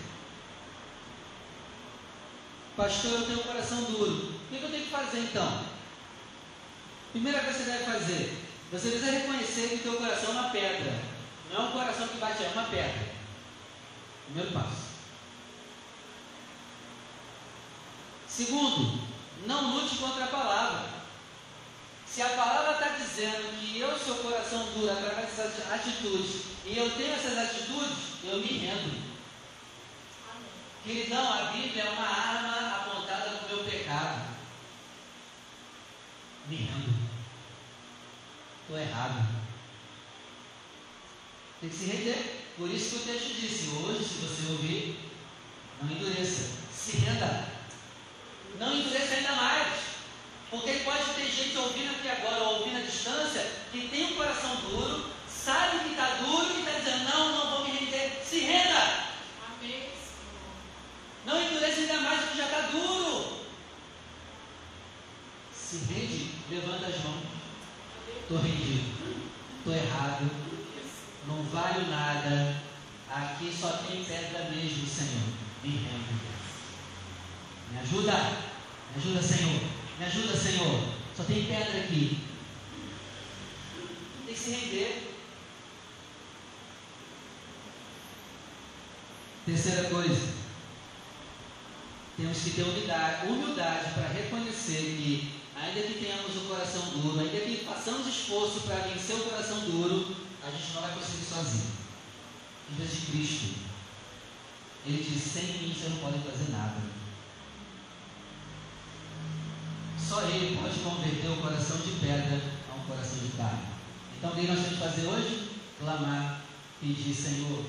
Pastor, 2.78 3.10
eu 3.10 3.26
tenho 3.26 3.40
um 3.40 3.42
coração 3.42 3.82
duro. 3.82 4.34
O 4.34 4.56
que 4.56 4.62
eu 4.62 4.70
tenho 4.70 4.84
que 4.84 4.90
fazer 4.90 5.18
então? 5.18 5.64
Primeira 7.10 7.40
coisa 7.40 7.58
que 7.58 7.64
você 7.64 7.70
deve 7.72 7.84
fazer, 7.84 8.38
você 8.70 8.90
precisa 8.90 9.10
reconhecer 9.10 9.68
que 9.68 9.74
o 9.74 9.78
teu 9.78 9.94
coração 9.94 10.28
é 10.28 10.32
uma 10.38 10.50
pedra. 10.50 11.02
Não 11.50 11.60
é 11.60 11.68
um 11.68 11.72
coração 11.72 12.06
que 12.06 12.18
bate, 12.18 12.44
é 12.44 12.50
uma 12.54 12.68
pedra. 12.68 13.08
Primeiro 14.26 14.52
passo. 14.52 14.88
Segundo, 18.28 19.00
não 19.44 19.74
lute 19.74 19.96
contra 19.96 20.26
a 20.26 20.28
palavra. 20.28 20.88
Se 22.06 22.22
a 22.22 22.28
palavra 22.28 22.74
está 22.74 22.96
dizendo 22.96 23.58
que 23.58 23.80
eu 23.80 23.98
sou 23.98 24.18
coração 24.18 24.68
duro 24.74 24.92
através 24.92 25.34
dessas 25.34 25.72
atitudes 25.72 26.42
e 26.64 26.78
eu 26.78 26.88
tenho 26.92 27.14
essas 27.14 27.36
atitudes, 27.38 27.98
eu 28.22 28.38
me 28.38 28.58
rendo. 28.58 29.07
Queridão, 30.88 31.30
a 31.30 31.52
Bíblia 31.52 31.82
é 31.82 31.90
uma 31.90 32.08
arma 32.08 32.76
apontada 32.76 33.28
para 33.28 33.54
o 33.54 33.56
meu 33.56 33.70
pecado. 33.70 34.22
Me 36.48 36.56
rendo. 36.56 36.94
Estou 38.62 38.78
errado. 38.78 39.28
Tem 41.60 41.68
que 41.68 41.76
se 41.76 41.90
render. 41.90 42.46
Por 42.56 42.70
isso 42.70 42.88
que 42.88 42.96
o 42.96 43.12
texto 43.12 43.34
disse: 43.38 43.68
hoje, 43.68 44.02
se 44.02 44.14
você 44.14 44.50
ouvir, 44.50 44.98
não 45.82 45.90
endureça. 45.90 46.52
Se 46.72 46.96
renda. 46.96 47.48
Não 48.58 48.74
endureça 48.74 49.16
ainda 49.16 49.32
mais. 49.32 49.74
Porque 50.48 50.72
pode 50.86 51.04
ter 51.12 51.30
gente 51.30 51.58
ouvindo 51.58 51.96
aqui 51.96 52.08
agora, 52.08 52.44
ou 52.44 52.60
ouvindo 52.60 52.78
à 52.78 52.80
distância, 52.80 53.46
que 53.70 53.88
tem 53.88 54.04
um 54.06 54.16
coração 54.16 54.56
duro, 54.62 55.10
sabe 55.28 55.80
que 55.80 55.90
está 55.90 56.14
duro 56.14 56.50
e 56.56 56.60
está 56.60 56.78
dizendo: 56.78 57.04
não, 57.10 57.36
não 57.36 57.50
vou 57.50 57.64
me 57.66 57.78
render. 57.78 58.22
Se 58.24 58.38
renda. 58.38 59.07
Não 61.28 61.42
endureça 61.42 61.80
ainda 61.80 62.00
mais 62.00 62.20
do 62.22 62.26
que 62.28 62.38
já 62.38 62.44
está 62.46 62.60
duro. 62.68 63.40
Se 65.52 65.76
rende, 65.92 66.30
levanta 66.48 66.86
as 66.86 67.04
mãos. 67.04 67.24
Estou 68.22 68.38
rendido. 68.38 68.94
Estou 69.58 69.74
errado. 69.74 70.30
Não 71.26 71.42
valho 71.42 71.86
nada. 71.90 72.62
Aqui 73.10 73.54
só 73.54 73.68
tem 73.68 74.02
pedra 74.04 74.48
mesmo, 74.48 74.86
Senhor. 74.86 75.28
Me 75.62 75.68
rendo. 75.68 76.18
Me 77.72 77.78
ajuda. 77.80 78.12
Me 78.94 79.02
ajuda, 79.02 79.22
Senhor. 79.22 79.60
Me 79.98 80.06
ajuda, 80.06 80.34
Senhor. 80.34 80.80
Só 81.14 81.24
tem 81.24 81.44
pedra 81.44 81.78
aqui. 81.78 82.24
Tem 84.24 84.34
que 84.34 84.40
se 84.40 84.50
render. 84.50 85.14
Terceira 89.44 89.90
coisa. 89.90 90.37
Temos 92.18 92.38
que 92.38 92.50
ter 92.50 92.64
humildade, 92.64 93.28
humildade 93.28 93.94
para 93.94 94.08
reconhecer 94.08 94.98
que, 94.98 95.40
ainda 95.54 95.82
que 95.82 96.04
tenhamos 96.04 96.36
o 96.36 96.48
coração 96.48 96.82
duro, 96.90 97.20
ainda 97.20 97.38
que 97.38 97.64
façamos 97.64 98.08
esforço 98.08 98.62
para 98.62 98.88
vencer 98.88 99.14
o 99.14 99.30
coração 99.30 99.60
duro, 99.60 100.16
a 100.42 100.50
gente 100.50 100.72
não 100.74 100.82
vai 100.82 100.94
conseguir 100.94 101.24
sozinho. 101.24 101.70
Em 102.72 102.74
vez 102.74 102.90
de 102.90 103.06
Cristo, 103.06 103.54
Ele 104.84 105.00
diz: 105.00 105.22
sem 105.22 105.44
mim 105.44 105.72
você 105.72 105.90
não 105.90 105.98
pode 105.98 106.18
fazer 106.18 106.50
nada. 106.50 106.82
Só 109.96 110.22
Ele 110.22 110.58
pode 110.60 110.80
converter 110.80 111.28
o 111.28 111.40
coração 111.40 111.76
de 111.76 111.92
pedra 112.00 112.42
a 112.68 112.74
um 112.74 112.84
coração 112.84 113.18
de 113.20 113.28
carne. 113.36 113.62
Então, 114.18 114.32
o 114.32 114.34
que 114.34 114.46
nós 114.48 114.58
temos 114.58 114.70
que 114.70 114.84
fazer 114.84 115.06
hoje? 115.06 115.50
Clamar, 115.78 116.42
pedir: 116.80 117.14
Senhor, 117.14 117.64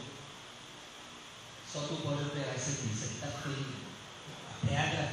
só 1.72 1.82
tu 1.82 2.02
pode 2.02 2.24
operar 2.24 2.56
isso 2.56 2.72
aqui. 2.72 2.90
Isso 2.92 3.06
aqui 3.06 3.14
está 3.14 3.28
feio. 3.28 3.79
Pedra. 4.68 5.12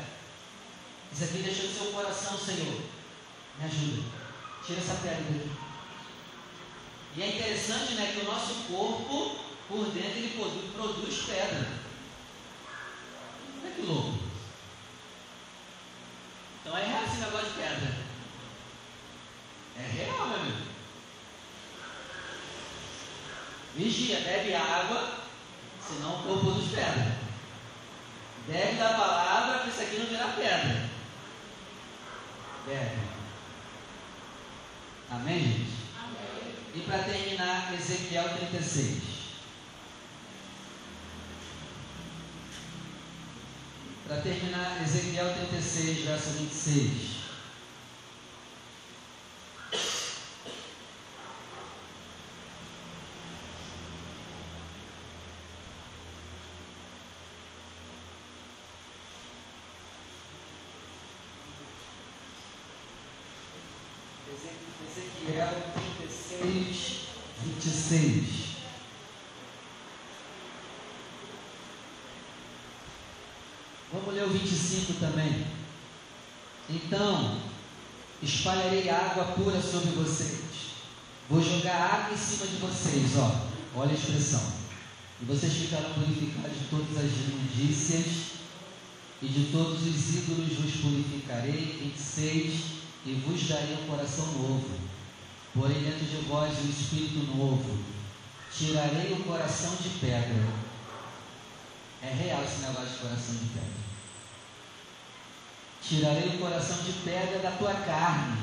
Isso 1.13 1.25
aqui 1.25 1.39
deixa 1.39 1.67
o 1.67 1.73
seu 1.73 1.93
coração, 1.93 2.39
Senhor. 2.39 2.83
Me 3.59 3.65
ajuda. 3.65 4.03
Tira 4.65 4.81
essa 4.81 4.95
pedra 4.95 5.23
daqui. 5.23 5.51
E 7.17 7.23
é 7.23 7.29
interessante, 7.29 7.95
né, 7.95 8.13
que 8.13 8.27
o 8.27 8.31
nosso 8.31 8.55
corpo, 8.65 9.39
por 9.69 9.87
dentro, 9.87 10.19
ele 10.19 10.37
produz, 10.37 10.73
produz 10.75 11.23
pedra. 11.23 11.67
Olha 13.63 13.73
que 13.75 13.83
louco. 13.83 14.19
Então 16.61 16.77
é 16.77 16.85
real 16.85 17.05
esse 17.05 17.17
negócio 17.17 17.47
de 17.47 17.55
pedra. 17.55 17.97
É 19.79 19.83
real, 19.83 20.29
meu 20.29 20.41
amigo. 20.41 20.67
Vigia, 23.77 24.21
bebe 24.21 24.55
água, 24.55 25.21
senão 25.87 26.21
o 26.21 26.23
corpo 26.23 26.45
produz 26.45 26.71
pedra. 26.71 27.17
Bebe 28.47 28.77
da 28.77 28.91
palavra 28.91 29.59
para 29.61 29.69
isso 29.69 29.81
aqui 29.81 29.99
não 29.99 30.07
virar 30.07 30.35
pedra. 30.37 30.91
Bebe. 32.67 32.99
Amém, 35.09 35.39
gente? 35.41 35.71
Amém. 36.03 36.55
E 36.75 36.81
para 36.81 36.99
terminar, 37.05 37.73
Ezequiel 37.75 38.29
36. 38.37 39.03
Para 44.09 44.21
terminar, 44.21 44.83
Ezequiel 44.83 45.33
36, 45.33 46.05
verso 46.07 46.31
26. 46.31 47.17
Ezequiel 64.97 65.49
36, 65.99 67.09
26. 67.45 68.47
Vamos 73.93 74.15
ler 74.15 74.25
o 74.25 74.29
25 74.87 75.01
também. 75.01 75.45
Então, 76.71 77.39
espalharei 78.23 78.89
água 78.89 79.25
pura 79.37 79.61
sobre 79.61 79.91
vocês. 79.91 80.41
Vou 81.29 81.43
jogar 81.43 81.75
água 81.77 82.15
em 82.15 82.17
cima 82.17 82.47
de 82.47 82.57
vocês, 82.57 83.17
ó. 83.17 83.47
Olha 83.75 83.91
a 83.91 83.95
expressão. 83.95 84.53
E 85.21 85.25
vocês 85.25 85.53
ficarão 85.53 85.93
purificados 85.95 86.59
de 86.59 86.65
todas 86.71 86.97
as 86.97 87.11
imundícias 87.13 88.07
e 89.23 89.27
de 89.27 89.51
todos 89.51 89.83
os 89.83 90.15
ídolos 90.15 90.59
vos 90.59 90.73
purificarei. 90.81 91.79
26. 91.83 92.77
E 93.07 93.13
vos 93.25 93.49
darei 93.49 93.75
um 93.75 93.87
coração 93.87 94.27
novo. 94.33 94.69
Porém 95.55 95.81
dentro 95.81 96.05
de 96.05 96.17
vós 96.29 96.53
um 96.59 96.69
espírito 96.69 97.37
novo. 97.37 97.79
Tirarei 98.53 99.13
o 99.13 99.25
coração 99.25 99.77
de 99.77 99.89
pedra. 100.01 100.67
É 102.03 102.13
real 102.13 102.43
esse 102.45 102.61
negócio 102.61 102.89
de 102.89 102.99
coração 102.99 103.35
de 103.35 103.47
pedra. 103.47 103.87
Tirarei 105.89 106.31
o 106.35 106.39
coração 106.39 106.79
de 106.83 106.93
pedra 107.05 107.39
da 107.39 107.53
tua 107.53 107.73
carne 107.73 108.39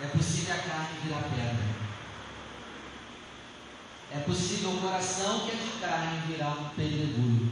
É 0.00 0.06
possível 0.06 0.54
a 0.54 0.58
carne 0.58 1.00
virar 1.02 1.22
pedra. 1.22 1.74
É 4.12 4.20
possível 4.20 4.70
o 4.70 4.80
coração 4.80 5.40
que 5.40 5.50
é 5.50 5.54
de 5.54 5.80
carne 5.80 6.26
virar 6.28 6.50
um 6.50 6.68
pedregulho. 6.70 7.50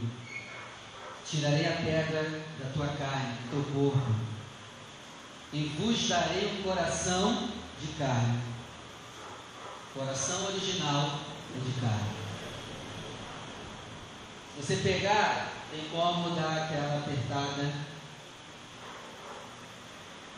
Tirarei 1.25 1.67
a 1.67 1.75
pedra 1.75 2.45
da 2.59 2.69
tua 2.73 2.87
carne, 2.87 3.33
do 3.33 3.49
teu 3.49 3.73
corpo, 3.73 4.15
e 5.51 5.65
vos 5.77 6.07
darei 6.07 6.57
um 6.57 6.63
coração 6.63 7.49
de 7.81 7.87
carne. 7.97 8.39
Coração 9.93 10.45
original 10.45 11.19
é 11.55 11.59
de 11.59 11.81
carne. 11.81 12.23
Se 14.55 14.63
você 14.63 14.75
pegar, 14.77 15.51
tem 15.71 15.89
como 15.89 16.35
dar 16.35 16.63
aquela 16.63 16.99
apertada. 16.99 17.92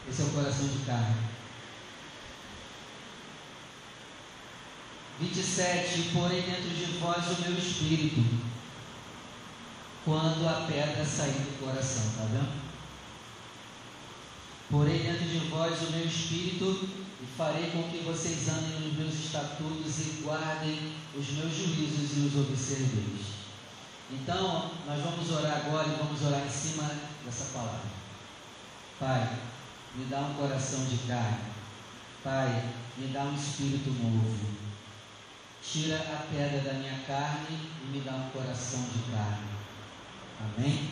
Esse 0.10 0.22
é 0.22 0.26
o 0.26 0.30
coração 0.30 0.68
de 0.68 0.86
carne. 0.86 1.16
27, 5.20 6.10
porém 6.14 6.42
dentro 6.42 6.70
de 6.70 6.86
vós 7.00 7.26
o 7.26 7.42
meu 7.42 7.58
espírito, 7.58 8.24
quando 10.04 10.48
a 10.48 10.68
pedra 10.68 11.06
sair 11.06 11.32
do 11.32 11.60
coração, 11.66 12.04
tá 12.18 12.26
vendo? 12.26 12.66
Porém 14.70 15.00
dentro 15.00 15.26
de 15.26 15.40
vós 15.48 15.82
o 15.84 15.92
meu 15.92 16.06
espírito, 16.06 16.90
e 17.22 17.26
farei 17.38 17.72
com 17.72 17.84
que 17.90 18.04
vocês 18.04 18.50
andem 18.50 18.82
nos 18.82 18.98
meus 18.98 19.14
estatutos 19.14 20.00
e 20.00 20.22
guardem 20.24 20.94
os 21.16 21.30
meus 21.30 21.56
juízos 21.56 22.18
e 22.18 22.28
os 22.28 22.36
observeis. 22.36 23.36
Então, 24.12 24.72
nós 24.86 25.02
vamos 25.02 25.32
orar 25.32 25.66
agora 25.66 25.88
e 25.88 25.96
vamos 25.96 26.22
orar 26.24 26.46
em 26.46 26.50
cima 26.50 26.92
dessa 27.24 27.46
palavra. 27.46 27.90
Pai, 29.00 29.40
me 29.96 30.06
dá 30.06 30.20
um 30.20 30.34
coração 30.34 30.86
de 30.86 30.98
carne. 31.08 31.40
Pai, 32.24 32.66
me 32.98 33.08
dá 33.08 33.24
um 33.24 33.36
espírito 33.36 33.92
novo. 33.92 34.56
Tira 35.64 35.98
a 35.98 36.26
pedra 36.32 36.62
da 36.62 36.74
minha 36.74 37.00
carne 37.08 37.58
e 37.84 37.88
me 37.92 38.02
dá 38.02 38.12
um 38.12 38.30
coração 38.30 38.82
de 38.82 39.12
carne. 39.12 39.48
Amém? 40.42 40.90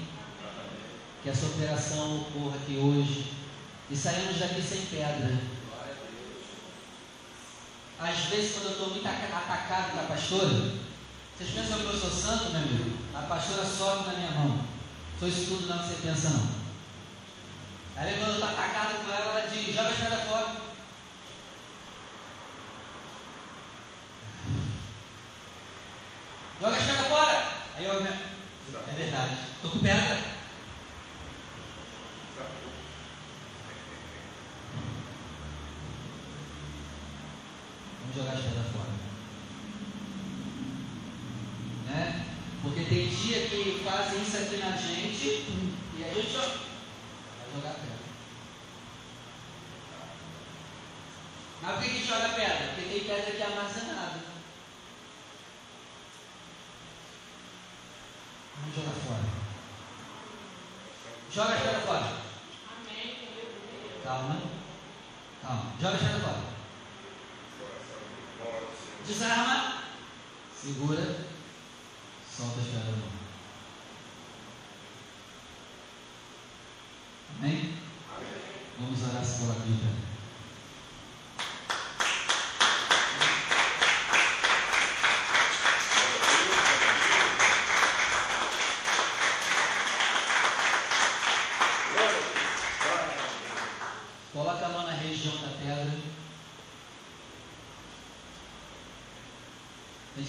Que 1.21 1.29
essa 1.29 1.45
operação 1.47 2.21
ocorra 2.21 2.55
aqui 2.55 2.77
hoje 2.77 3.33
e 3.89 3.95
saímos 3.95 4.39
daqui 4.39 4.61
sem 4.61 4.85
pedra. 4.85 5.37
Às 7.99 8.19
vezes, 8.25 8.53
quando 8.53 8.65
eu 8.65 8.71
estou 8.71 8.89
muito 8.89 9.07
atacado 9.07 9.91
com 9.91 9.99
a 9.99 10.03
pastora, 10.03 10.73
vocês 11.37 11.49
pensam 11.51 11.79
que 11.79 11.85
eu 11.85 11.99
sou 11.99 12.09
santo, 12.09 12.51
meu 12.51 12.61
amigo? 12.61 12.97
A 13.13 13.21
pastora 13.21 13.65
sobe 13.65 14.07
na 14.07 14.13
minha 14.13 14.31
mão. 14.31 14.65
Foi 15.19 15.29
isso 15.29 15.45
tudo 15.45 15.67
não 15.67 15.79
que 15.79 15.87
você 15.87 16.07
pensa, 16.07 16.29
não. 16.29 16.62
Aí, 18.03 18.17
quando 18.19 18.31
eu 18.31 18.33
estou 18.33 18.49
atacado 18.49 19.05
com 19.05 19.11
ela, 19.13 19.39
ela 19.39 19.47
diz: 19.47 19.73
joga 19.73 19.89
a 19.89 19.93
pedra 19.93 20.17
fora. 20.17 20.55
Joga 26.59 26.75
a 26.75 26.79
escada 26.79 27.03
fora. 27.03 27.47
Aí 27.77 27.85
eu. 27.85 27.93
É 27.93 28.95
verdade. 28.95 29.37
Estou 29.55 29.71
com 29.71 29.79
pedra. 29.79 30.19
Vamos 38.01 38.15
jogar 38.15 38.31
a 38.31 38.35
escada 38.35 38.63
fora. 38.73 38.89
Né? 41.87 42.25
Porque 42.61 42.83
tem 42.83 43.07
dia 43.07 43.47
que 43.47 43.81
fazem 43.85 44.21
isso 44.21 44.37
aqui 44.37 44.57
na 44.57 44.75
gente 44.75 45.25
e 45.97 46.03
a 46.03 46.13
gente 46.13 46.33
vai 46.33 46.63
jogar 47.55 47.73
pedra. 47.73 47.93
Mas 51.61 51.75
por 51.75 51.83
que 51.83 51.89
a 51.89 51.93
gente 51.93 52.07
joga 52.07 52.29
pedra? 52.29 52.73
Porque 52.73 52.89
tem 52.89 53.03
pedra 53.03 53.31
aqui 53.31 53.41
armazenada. 53.41 54.33
Vamos 58.57 58.75
jogar 58.75 58.91
fora. 58.91 59.43
Joga 61.33 61.55
a 61.55 61.57
pedra 61.57 61.79
fora. 61.79 62.13
Calma. 64.03 64.39
Calma. 65.41 65.73
Joga 65.81 65.95
a 65.95 65.97
pedra 65.97 66.19
fora. 66.19 66.43
Desarma. 69.07 69.83
Segura. 70.55 71.25
Solta 72.29 72.59
a 72.59 72.63
pedra 72.63 72.91
mão. 72.91 73.09
Amém? 77.39 77.79
Vamos 78.79 79.01
orar 79.01 79.23
pela 79.25 79.53
vida. 79.65 80.03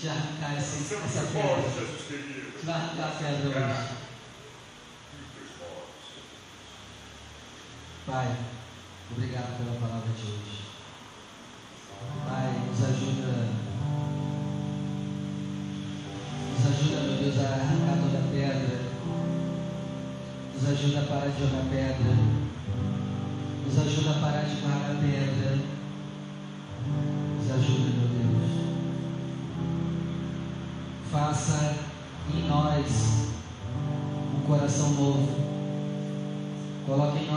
Essa, 0.02 0.94
essa 0.96 1.22
pedra. 1.32 1.70
Você 1.70 2.66
vai 2.66 2.74
arrancar 2.74 3.06
a 3.06 3.10
pedra 3.10 3.48
hoje. 3.48 4.04
Pai, 8.06 8.36
obrigado 9.10 9.56
pela 9.56 9.80
palavra 9.80 10.10
de 10.12 10.22
hoje. 10.22 10.64
Pai, 12.28 12.60
nos 12.68 12.84
ajuda. 12.84 13.48
Nos 16.50 16.66
ajuda, 16.66 17.00
meu 17.02 17.16
Deus, 17.22 17.38
a 17.38 17.48
arrancar 17.54 17.96
toda 18.02 18.18
a 18.18 18.30
pedra. 18.30 18.80
Nos 20.54 20.68
ajuda 20.68 21.00
a 21.00 21.04
parar 21.04 21.28
de 21.28 21.40
jogar 21.40 21.64
pedra. 21.70 22.44
Nos 23.64 23.78
ajuda 23.78 24.10
a 24.10 24.20
parar 24.20 24.44
de 24.44 24.60
guardar 24.60 24.96
pedra. 25.00 25.83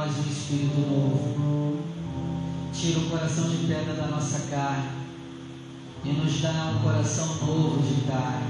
Nós 0.07 0.17
um 0.17 0.31
espírito 0.31 0.79
novo. 0.79 1.83
Tira 2.73 2.99
o 2.99 3.09
coração 3.09 3.49
de 3.49 3.67
pedra 3.67 3.93
da 3.93 4.07
nossa 4.07 4.47
carne 4.49 4.89
e 6.05 6.09
nos 6.09 6.41
dá 6.41 6.73
um 6.75 6.81
coração 6.81 7.27
novo 7.45 7.81
de 7.81 8.01
carne. 8.07 8.47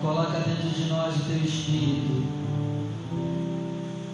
Coloca 0.00 0.40
dentro 0.40 0.70
de 0.70 0.88
nós 0.88 1.14
o 1.16 1.20
teu 1.20 1.36
espírito. 1.36 2.24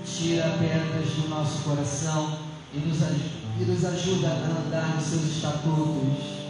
Tira 0.05 0.59
pedras 0.59 1.09
do 1.15 1.29
nosso 1.31 1.63
coração 1.63 2.39
e 2.75 2.79
nos, 2.79 2.99
e 3.01 3.65
nos 3.65 3.85
ajuda 3.85 4.29
a 4.29 4.67
andar 4.67 4.97
nos 4.97 5.05
seus 5.05 5.25
estatutos 5.25 6.41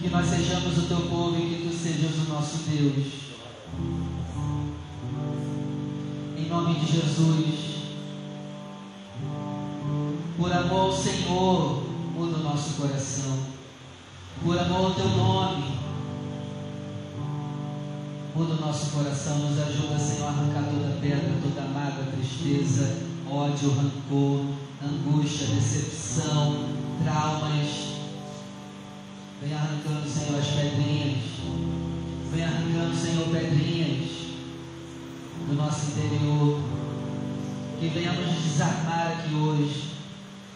que 0.00 0.08
nós 0.08 0.26
sejamos 0.26 0.76
o 0.78 0.82
teu 0.82 1.00
povo 1.08 1.38
e 1.38 1.54
que 1.54 1.68
tu 1.68 1.72
sejas 1.72 2.16
o 2.26 2.28
nosso 2.28 2.58
Deus. 2.68 3.21
Nome 6.52 6.74
de 6.74 6.92
Jesus. 6.92 7.72
Por 10.36 10.52
amor 10.52 10.80
ao 10.80 10.92
Senhor, 10.92 11.82
muda 12.14 12.36
o 12.36 12.42
nosso 12.42 12.74
coração. 12.74 13.38
Por 14.44 14.58
amor 14.58 14.86
ao 14.86 14.94
teu 14.94 15.08
nome, 15.08 15.78
muda 18.36 18.52
o 18.52 18.60
nosso 18.60 18.90
coração. 18.90 19.38
Nos 19.38 19.58
ajuda, 19.58 19.98
Senhor, 19.98 20.26
a 20.26 20.28
arrancar 20.28 20.64
toda 20.64 20.98
pedra, 21.00 21.38
toda 21.42 21.68
mágoa, 21.68 22.12
tristeza, 22.12 22.98
ódio, 23.30 23.70
rancor, 23.70 24.44
angústia, 24.84 25.46
decepção, 25.46 26.66
traumas 27.02 27.92
Vem 29.40 29.54
arrancando, 29.54 30.08
Senhor, 30.08 30.38
as 30.38 30.46
pedrinhas. 30.46 31.18
Vem 32.32 32.44
arrancando, 32.44 32.94
Senhor, 32.94 33.26
pedrinhas 33.28 34.21
do 35.46 35.54
nosso 35.54 35.90
interior. 35.90 36.60
Que 37.78 37.88
venhamos 37.88 38.42
desarmar 38.42 39.12
aqui 39.12 39.34
hoje. 39.34 39.90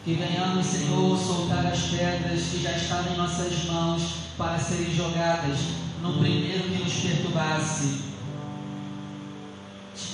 Que 0.04 0.14
venhamos, 0.14 0.66
Senhor, 0.66 1.18
soltar 1.18 1.66
as 1.66 1.80
pedras 1.82 2.42
que 2.42 2.62
já 2.62 2.72
estavam 2.72 3.12
em 3.12 3.16
nossas 3.16 3.64
mãos 3.64 4.02
para 4.38 4.58
serem 4.58 4.94
jogadas 4.94 5.58
no 6.00 6.18
primeiro 6.18 6.64
que 6.64 6.84
nos 6.84 6.94
perturbasse. 6.94 8.00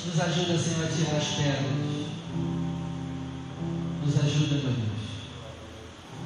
Nos 0.07 0.21
ajuda, 0.21 0.59
Senhor, 0.59 0.87
a 0.87 0.89
tirar 0.89 1.17
as 1.17 1.29
pedras. 1.29 2.07
Nos 4.05 4.17
ajuda, 4.17 4.55
meu 4.55 4.73
Deus. 4.73 4.93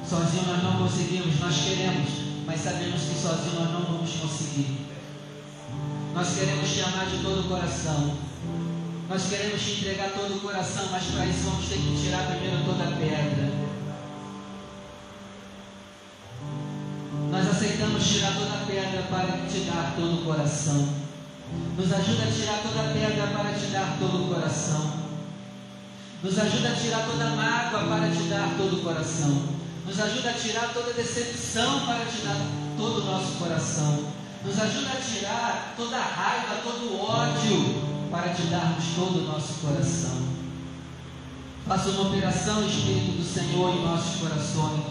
Sozinho 0.07 0.47
nós 0.47 0.63
não 0.63 0.77
conseguimos, 0.77 1.39
nós 1.39 1.57
queremos 1.57 2.27
mas 2.47 2.61
sabemos 2.61 3.01
que 3.01 3.21
sozinho 3.21 3.55
nós 3.55 3.71
não 3.73 3.81
vamos 3.81 4.09
conseguir. 4.09 4.86
Nós 6.17 6.33
queremos 6.33 6.67
te 6.67 6.81
amar 6.81 7.05
de 7.05 7.21
todo 7.21 7.41
o 7.41 7.47
coração. 7.47 8.17
Nós 9.07 9.29
queremos 9.29 9.61
te 9.61 9.71
entregar 9.73 10.09
todo 10.13 10.35
o 10.35 10.39
coração, 10.39 10.87
mas 10.89 11.03
para 11.03 11.27
isso 11.27 11.43
vamos 11.43 11.69
ter 11.69 11.75
que 11.75 12.03
tirar 12.03 12.25
primeiro 12.25 12.65
toda 12.65 12.85
a 12.85 12.97
pedra. 12.97 13.51
Nós 17.29 17.47
aceitamos 17.47 18.03
tirar 18.03 18.33
toda 18.33 18.51
a 18.51 18.65
pedra 18.65 19.03
para 19.03 19.47
te 19.47 19.59
dar 19.59 19.93
todo 19.95 20.21
o 20.21 20.25
coração. 20.25 20.89
Nos 21.77 21.93
ajuda 21.93 22.23
a 22.23 22.31
tirar 22.31 22.61
toda 22.63 22.79
a 22.79 22.93
pedra 22.93 23.27
para 23.27 23.53
te 23.53 23.65
dar 23.67 23.97
todo 23.99 24.23
o 24.23 24.33
coração. 24.33 24.93
Nos 26.23 26.39
ajuda 26.39 26.69
a 26.69 26.75
tirar 26.75 27.05
toda 27.05 27.25
a 27.25 27.35
mágoa 27.35 27.95
para 27.95 28.09
te 28.09 28.23
dar 28.23 28.55
todo 28.57 28.77
o 28.77 28.81
coração. 28.81 29.43
Nos 29.85 29.99
ajuda 29.99 30.31
a 30.31 30.33
tirar 30.33 30.73
toda 30.73 30.89
a 30.89 30.93
decepção 30.93 31.85
para 31.85 32.05
te 32.05 32.25
dar 32.25 32.41
todo 32.75 33.01
o 33.01 33.05
nosso 33.05 33.33
coração. 33.33 34.16
Nos 34.45 34.59
ajuda 34.59 34.89
a 34.93 35.01
tirar 35.01 35.73
toda 35.75 35.97
a 35.97 36.03
raiva, 36.03 36.61
todo 36.63 36.93
o 36.93 37.01
ódio 37.01 37.87
para 38.09 38.33
te 38.33 38.43
darmos 38.43 38.85
todo 38.95 39.19
o 39.19 39.27
nosso 39.27 39.53
coração. 39.55 40.27
Faça 41.67 41.89
uma 41.89 42.09
operação, 42.09 42.65
Espírito 42.65 43.17
do 43.17 43.23
Senhor, 43.23 43.75
em 43.75 43.83
nossos 43.83 44.21
corações. 44.21 44.83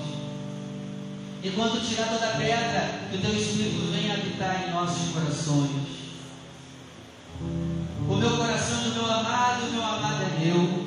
Enquanto 1.43 1.81
tirar 1.81 2.09
toda 2.09 2.27
a 2.27 2.37
pedra, 2.37 3.01
que 3.11 3.17
o 3.17 3.21
teu 3.21 3.35
Espírito 3.35 3.91
venha 3.93 4.15
habitar 4.15 4.69
em 4.69 4.73
nossos 4.73 5.13
corações. 5.13 5.71
O 8.09 8.17
meu 8.17 8.37
coração 8.37 8.83
do 8.83 8.95
meu 8.95 9.07
amado, 9.07 9.67
o 9.67 9.73
meu 9.73 9.83
amado 9.83 10.23
é 10.23 10.45
meu. 10.45 10.87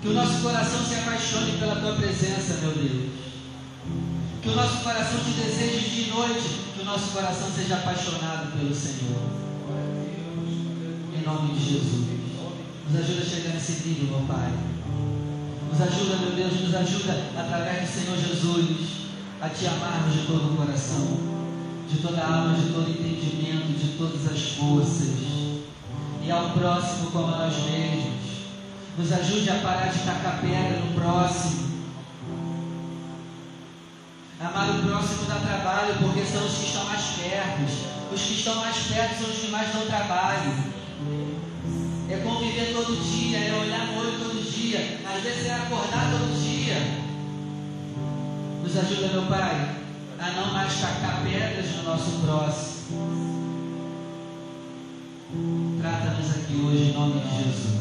Que 0.00 0.08
o 0.08 0.12
nosso 0.12 0.40
coração 0.42 0.84
se 0.84 0.94
apaixone 0.94 1.58
pela 1.58 1.76
tua 1.76 1.94
presença, 1.96 2.54
meu 2.62 2.72
Deus. 2.72 3.10
Que 4.40 4.50
o 4.50 4.54
nosso 4.54 4.84
coração 4.84 5.18
te 5.18 5.30
deseje 5.30 6.04
de 6.04 6.10
noite 6.10 6.48
que 6.74 6.82
o 6.82 6.84
nosso 6.84 7.10
coração 7.10 7.48
seja 7.52 7.74
apaixonado 7.74 8.52
pelo 8.56 8.72
Senhor. 8.72 9.20
Em 11.12 11.22
nome 11.26 11.54
de 11.54 11.72
Jesus. 11.72 12.06
Nos 12.88 13.00
ajuda 13.00 13.22
a 13.22 13.26
chegar 13.26 13.54
nesse 13.54 13.88
nível, 13.88 14.18
meu 14.18 14.28
Pai. 14.28 14.52
Nos 15.70 15.80
ajuda, 15.80 16.16
meu 16.18 16.30
Deus, 16.36 16.60
nos 16.60 16.74
ajuda 16.74 17.30
através 17.36 17.88
do 17.88 17.92
Senhor 17.92 18.16
Jesus 18.16 18.88
a 19.40 19.48
te 19.48 19.66
amarmos 19.66 20.14
de 20.14 20.26
todo 20.26 20.52
o 20.52 20.56
coração, 20.56 21.18
de 21.90 21.98
toda 21.98 22.20
a 22.20 22.34
alma, 22.34 22.54
de 22.54 22.72
todo 22.72 22.90
entendimento, 22.90 23.76
de 23.76 23.98
todas 23.98 24.24
as 24.30 24.52
forças. 24.52 25.18
E 26.22 26.30
ao 26.30 26.50
próximo 26.50 27.10
como 27.10 27.34
a 27.34 27.38
nós 27.38 27.54
mesmos. 27.64 28.28
Nos 28.96 29.12
ajude 29.12 29.50
a 29.50 29.54
parar 29.54 29.88
de 29.88 29.98
tacar 29.98 30.40
pedra 30.40 30.78
no 30.78 30.94
próximo 30.94 31.67
Amar 34.40 34.70
o 34.70 34.82
próximo 34.84 35.24
dá 35.24 35.34
trabalho, 35.34 35.96
porque 35.98 36.24
são 36.24 36.46
os 36.46 36.58
que 36.58 36.66
estão 36.66 36.84
mais 36.84 37.02
perto. 37.02 38.14
Os 38.14 38.22
que 38.22 38.34
estão 38.34 38.54
mais 38.54 38.76
perto 38.76 39.18
são 39.18 39.30
os 39.30 39.38
que 39.38 39.48
mais 39.48 39.72
dão 39.72 39.84
trabalho. 39.86 40.52
É 42.08 42.16
conviver 42.18 42.72
todo 42.72 43.02
dia, 43.02 43.38
é 43.38 43.52
olhar 43.60 43.86
no 43.88 43.98
olho 43.98 44.12
todo 44.12 44.40
dia. 44.48 45.00
Às 45.12 45.22
vezes 45.24 45.46
é 45.46 45.54
acordar 45.54 46.12
todo 46.12 46.40
dia. 46.40 46.76
Nos 48.62 48.76
ajuda, 48.76 49.08
meu 49.08 49.26
Pai, 49.26 49.74
a 50.20 50.30
não 50.30 50.52
mais 50.52 50.80
tacar 50.80 51.20
pedras 51.24 51.76
no 51.76 51.82
nosso 51.82 52.10
próximo. 52.24 53.38
Trata-nos 55.80 56.30
aqui 56.30 56.54
hoje 56.54 56.90
em 56.90 56.92
nome 56.92 57.20
de 57.20 57.42
Jesus. 57.42 57.78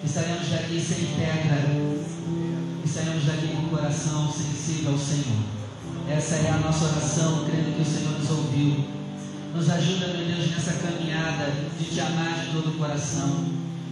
Que 0.00 0.08
saímos 0.08 0.48
daqui 0.48 0.80
sem 0.80 1.06
pedra 1.06 2.06
e 2.86 2.88
saímos 2.88 3.24
daqui 3.24 3.48
com 3.48 3.66
o 3.66 3.70
coração 3.70 4.32
sensível 4.32 4.92
ao 4.92 4.98
Senhor. 4.98 5.42
Essa 6.08 6.36
é 6.36 6.50
a 6.50 6.58
nossa 6.58 6.84
oração, 6.84 7.44
crendo 7.44 7.74
que 7.74 7.82
o 7.82 7.84
Senhor 7.84 8.16
nos 8.16 8.30
ouviu. 8.30 8.84
Nos 9.52 9.68
ajuda, 9.68 10.06
meu 10.06 10.24
Deus, 10.24 10.50
nessa 10.52 10.74
caminhada 10.74 11.52
de 11.76 11.84
te 11.84 12.00
amar 12.00 12.44
de 12.44 12.52
todo 12.52 12.70
o 12.70 12.78
coração. 12.78 13.44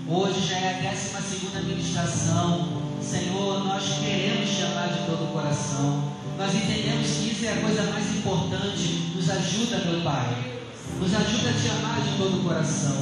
Hoje 0.08 0.46
já 0.46 0.58
é 0.58 0.78
a 0.78 0.90
décima 0.90 1.20
segunda 1.20 1.60
ministração. 1.62 2.82
Senhor, 3.02 3.64
nós 3.64 3.82
queremos 3.98 4.48
te 4.48 4.62
amar 4.62 4.88
de 4.88 5.06
todo 5.06 5.24
o 5.24 5.32
coração. 5.32 6.12
Nós 6.38 6.54
entendemos 6.54 7.08
que 7.08 7.32
isso 7.32 7.46
é 7.46 7.52
a 7.52 7.62
coisa 7.62 7.82
mais 7.90 8.16
importante. 8.16 9.10
Nos 9.16 9.28
ajuda, 9.28 9.78
meu 9.86 10.02
Pai. 10.02 10.52
Nos 11.00 11.12
ajuda 11.12 11.50
a 11.50 11.52
te 11.52 11.68
amar 11.68 12.00
de 12.00 12.16
todo 12.16 12.38
o 12.38 12.44
coração. 12.44 12.96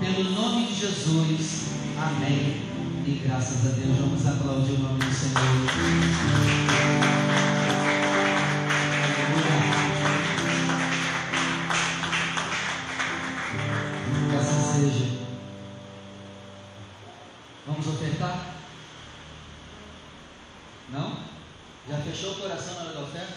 Pelo 0.00 0.30
nome 0.30 0.66
de 0.66 0.80
Jesus. 0.80 1.66
Amém. 1.98 2.69
E 3.06 3.12
graças 3.24 3.66
a 3.66 3.70
Deus, 3.70 3.96
vamos 3.98 4.26
aplaudir 4.26 4.72
o 4.72 4.78
nome 4.78 4.98
do 4.98 5.12
Senhor. 5.12 5.40
Que 14.30 14.36
assim 14.36 14.90
seja. 14.90 15.18
Vamos 17.66 17.86
ofertar? 17.86 18.54
Não? 20.92 21.16
Já 21.88 21.96
fechou 21.98 22.32
o 22.32 22.36
coração 22.36 22.74
na 22.74 22.80
hora 22.82 22.92
da 22.92 23.00
oferta? 23.00 23.34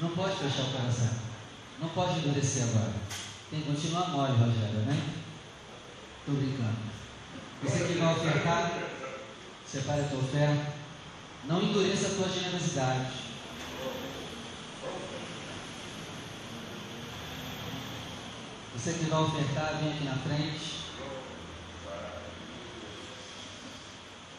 Não 0.00 0.10
pode 0.10 0.36
fechar 0.36 0.62
o 0.62 0.72
coração. 0.72 1.10
Não 1.80 1.88
pode 1.90 2.18
endurecer 2.18 2.64
agora. 2.64 2.92
Tem 3.48 3.60
que 3.60 3.66
continuar 3.66 4.08
mole, 4.08 4.32
Rogério, 4.32 4.80
né? 4.80 5.00
Estou 6.20 6.34
brincando. 6.34 6.81
Você 7.62 7.84
que 7.84 7.98
vai 7.98 8.12
ofertar, 8.12 8.72
separe 9.64 10.00
a 10.00 10.08
tua 10.08 10.18
oferta. 10.18 10.72
Não 11.44 11.62
endureça 11.62 12.08
a 12.08 12.14
tua 12.14 12.28
generosidade. 12.28 13.12
Você 18.74 18.92
que 18.94 19.04
vai 19.04 19.22
ofertar, 19.22 19.78
vem 19.78 19.92
aqui 19.92 20.04
na 20.04 20.16
frente. 20.16 20.82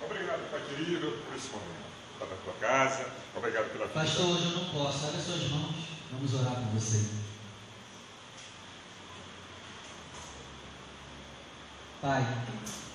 Obrigado, 0.03 0.51
Pai 0.51 0.61
querido, 0.67 1.24
por 1.26 1.38
esse 1.38 1.49
momento. 1.49 1.84
Está 2.13 2.26
na 2.26 2.41
tua 2.43 2.53
casa. 2.59 3.07
Obrigado 3.36 3.71
pela 3.71 3.88
vida. 3.88 3.99
Pastor, 3.99 4.26
hoje 4.26 4.45
eu 4.45 4.51
não 4.51 4.65
posso. 4.65 5.07
Olha 5.07 5.19
suas 5.21 5.49
mãos. 5.49 5.76
Vamos 6.11 6.34
orar 6.34 6.55
por 6.55 6.80
você. 6.80 7.09
Pai, 12.01 12.21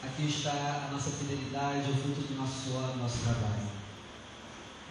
Aqui 0.01 0.29
está 0.29 0.87
a 0.87 0.93
nossa 0.93 1.11
fidelidade, 1.11 1.91
o 1.91 1.95
fruto 1.95 2.23
do 2.23 2.39
nosso 2.39 2.71
suor, 2.71 2.93
do 2.93 2.99
nosso 2.99 3.19
trabalho. 3.19 3.67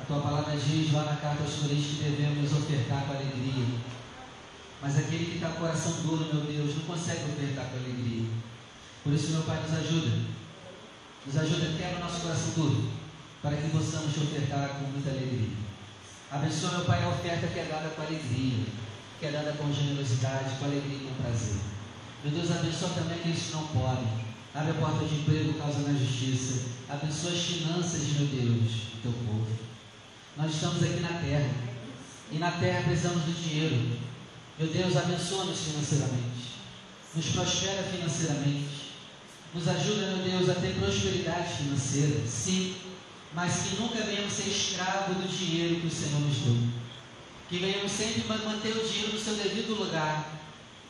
A 0.01 0.03
tua 0.03 0.19
palavra 0.19 0.57
diz 0.57 0.91
lá 0.91 1.05
na 1.05 1.15
carta 1.15 1.43
aos 1.43 1.55
Coríntios 1.55 1.97
que 1.97 2.03
devemos 2.03 2.51
ofertar 2.51 3.05
com 3.05 3.13
alegria. 3.13 3.79
Mas 4.81 4.97
aquele 4.97 5.25
que 5.25 5.35
está 5.35 5.47
com 5.47 5.55
o 5.55 5.59
coração 5.61 5.93
duro, 6.03 6.27
meu 6.27 6.43
Deus, 6.43 6.75
não 6.75 6.83
consegue 6.83 7.23
ofertar 7.23 7.71
com 7.71 7.77
alegria. 7.77 8.27
Por 9.01 9.13
isso, 9.13 9.31
meu 9.31 9.43
Pai, 9.43 9.63
nos 9.63 9.73
ajuda. 9.79 10.11
Nos 11.25 11.37
ajuda, 11.37 11.77
quebra 11.77 11.97
o 11.97 12.03
nosso 12.03 12.21
coração 12.21 12.51
duro, 12.55 12.91
para 13.41 13.55
que 13.55 13.69
possamos 13.69 14.13
te 14.13 14.19
ofertar 14.19 14.69
com 14.75 14.91
muita 14.91 15.09
alegria. 15.09 15.55
Abençoa, 16.31 16.71
meu 16.71 16.85
Pai, 16.85 17.01
a 17.01 17.09
oferta 17.09 17.47
que 17.47 17.59
é 17.59 17.63
dada 17.71 17.89
com 17.95 18.01
alegria, 18.01 18.65
que 19.19 19.25
é 19.25 19.31
dada 19.31 19.53
com 19.53 19.71
generosidade, 19.71 20.59
com 20.59 20.65
alegria 20.65 20.97
e 20.97 21.07
com 21.07 21.23
prazer. 21.23 21.55
Meu 22.25 22.33
Deus, 22.33 22.51
abençoa 22.51 22.89
também 22.89 23.17
aqueles 23.17 23.39
que 23.39 23.51
não 23.53 23.67
podem 23.67 24.26
Abre 24.57 24.71
a 24.71 24.73
porta 24.73 25.05
de 25.05 25.13
emprego, 25.13 25.53
causa 25.53 25.81
na 25.81 25.93
justiça. 25.93 26.63
Abençoa 26.89 27.31
as 27.31 27.41
finanças, 27.41 28.01
meu 28.17 28.25
Deus, 28.25 28.71
do 28.89 29.01
teu 29.03 29.11
povo. 29.11 29.47
Nós 30.35 30.51
estamos 30.51 30.81
aqui 30.81 30.99
na 30.99 31.21
terra. 31.21 31.51
E 32.31 32.39
na 32.39 32.49
terra 32.49 32.81
precisamos 32.81 33.21
do 33.21 33.33
dinheiro. 33.33 33.99
Meu 34.57 34.67
Deus, 34.67 34.97
abençoa-nos 34.97 35.59
financeiramente. 35.59 36.57
Nos 37.13 37.25
prospera 37.27 37.83
financeiramente. 37.83 38.93
Nos 39.53 39.67
ajuda, 39.67 40.07
meu 40.07 40.25
Deus, 40.25 40.49
a 40.49 40.55
ter 40.55 40.73
prosperidade 40.73 41.53
financeira. 41.53 42.27
Sim. 42.27 42.77
Mas 43.35 43.61
que 43.61 43.75
nunca 43.75 44.01
venhamos 44.05 44.33
ser 44.33 44.49
escravo 44.49 45.13
do 45.13 45.27
dinheiro 45.27 45.81
que 45.81 45.87
o 45.87 45.91
Senhor 45.91 46.19
nos 46.19 46.35
deu. 46.35 46.57
Que 47.47 47.59
venhamos 47.59 47.91
sempre 47.91 48.23
manter 48.27 48.75
o 48.75 48.87
dinheiro 48.87 49.13
no 49.13 49.19
seu 49.19 49.35
devido 49.35 49.77
lugar. 49.77 50.27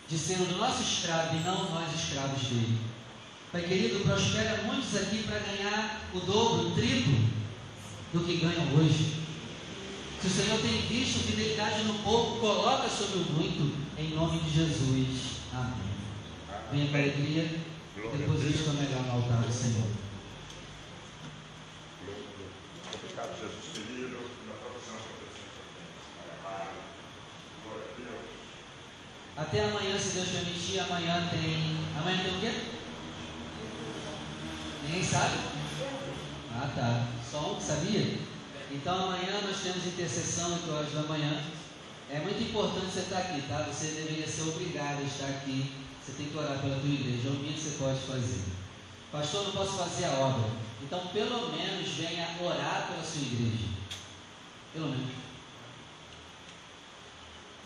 De 0.08 0.18
ser 0.18 0.40
o 0.40 0.58
nosso 0.58 0.82
escravo 0.82 1.36
e 1.36 1.40
não 1.42 1.70
nós 1.70 1.94
escravos 1.94 2.44
dele. 2.44 2.87
Pai 3.52 3.62
querido, 3.62 4.04
prospera 4.04 4.64
muitos 4.64 4.94
aqui 4.96 5.24
para 5.24 5.40
ganhar 5.40 6.02
o 6.14 6.20
dobro, 6.20 6.68
o 6.68 6.72
triplo 6.76 7.18
do 8.12 8.26
que 8.26 8.38
ganham 8.38 8.76
hoje. 8.76 9.24
Se 10.22 10.28
o 10.28 10.30
Senhor 10.30 10.60
tem 10.60 10.82
visto 10.82 11.26
fidelidade 11.26 11.84
no 11.84 11.94
pouco, 12.00 12.40
coloca 12.40 12.90
sobre 12.90 13.20
o 13.20 13.32
muito, 13.32 13.74
em 13.98 14.10
nome 14.10 14.40
de 14.40 14.50
Jesus. 14.50 15.38
Amém. 15.54 15.88
Venha 16.72 16.88
com 16.90 16.98
alegria, 16.98 17.50
deposite 18.18 18.64
o 18.64 18.74
melhor 18.74 19.04
no 19.04 19.12
altar 19.14 19.42
do 19.42 19.54
Senhor. 19.54 19.88
Obrigado, 22.94 23.40
Jesus 23.40 23.74
querido. 23.74 24.18
Até 29.38 29.66
amanhã, 29.66 29.98
se 29.98 30.16
Deus 30.16 30.28
permitir, 30.30 30.80
amanhã 30.80 31.30
tem. 31.30 31.78
Amanhã 31.98 32.24
tem 32.24 32.36
o 32.36 32.42
quê? 32.42 32.77
Ninguém 34.88 35.04
sabe? 35.04 35.38
Ah, 36.56 36.70
tá. 36.74 37.08
Só 37.30 37.52
um 37.52 37.56
que 37.56 37.64
sabia? 37.64 38.20
Então 38.72 38.96
amanhã 38.96 39.42
nós 39.42 39.60
temos 39.62 39.86
intercessão 39.86 40.54
8 40.54 40.72
horas 40.72 40.94
da 40.94 41.02
manhã. 41.04 41.44
É 42.10 42.20
muito 42.20 42.42
importante 42.42 42.86
você 42.86 43.02
estar 43.02 43.18
aqui, 43.18 43.42
tá? 43.50 43.64
Você 43.64 43.88
deveria 43.88 44.26
ser 44.26 44.44
obrigado 44.44 45.00
a 45.00 45.04
estar 45.04 45.28
aqui. 45.28 45.74
Você 46.02 46.14
tem 46.14 46.28
que 46.28 46.38
orar 46.38 46.60
pela 46.60 46.80
tua 46.80 46.90
igreja. 46.90 47.28
É 47.28 47.32
o 47.32 47.34
mínimo 47.34 47.54
que 47.54 47.60
você 47.60 47.78
pode 47.78 48.00
fazer. 48.00 48.44
Pastor, 49.12 49.46
não 49.46 49.52
posso 49.52 49.78
fazer 49.78 50.06
a 50.06 50.12
obra. 50.14 50.50
Então, 50.82 51.08
pelo 51.08 51.52
menos, 51.52 51.90
venha 51.90 52.38
orar 52.42 52.88
pela 52.88 53.04
sua 53.04 53.22
igreja. 53.22 53.68
Pelo 54.74 54.88
menos. 54.88 55.12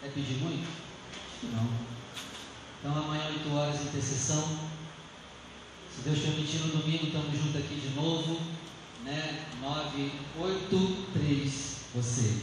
É 0.04 0.08
pedir 0.08 0.38
muito? 0.38 0.68
Não. 1.44 1.70
Então, 2.80 3.04
amanhã, 3.04 3.28
8 3.28 3.54
horas, 3.54 3.82
intercessão. 3.82 4.71
Se 5.96 6.02
Deus 6.10 6.20
permitir, 6.20 6.58
no 6.60 6.78
domingo, 6.82 7.06
estamos 7.08 7.38
juntos 7.38 7.56
aqui 7.58 7.76
de 7.76 7.96
novo. 7.96 8.40
Né? 9.04 9.46
9, 9.62 10.12
8, 10.40 11.08
3, 11.14 11.76
vocês. 11.96 12.42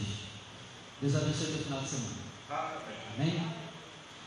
Deus 1.00 1.14
abençoe 1.14 1.46
o 1.46 1.52
teu 1.54 1.64
final 1.64 1.80
de 1.80 1.88
semana. 1.88 2.16
Amém? 3.16 3.42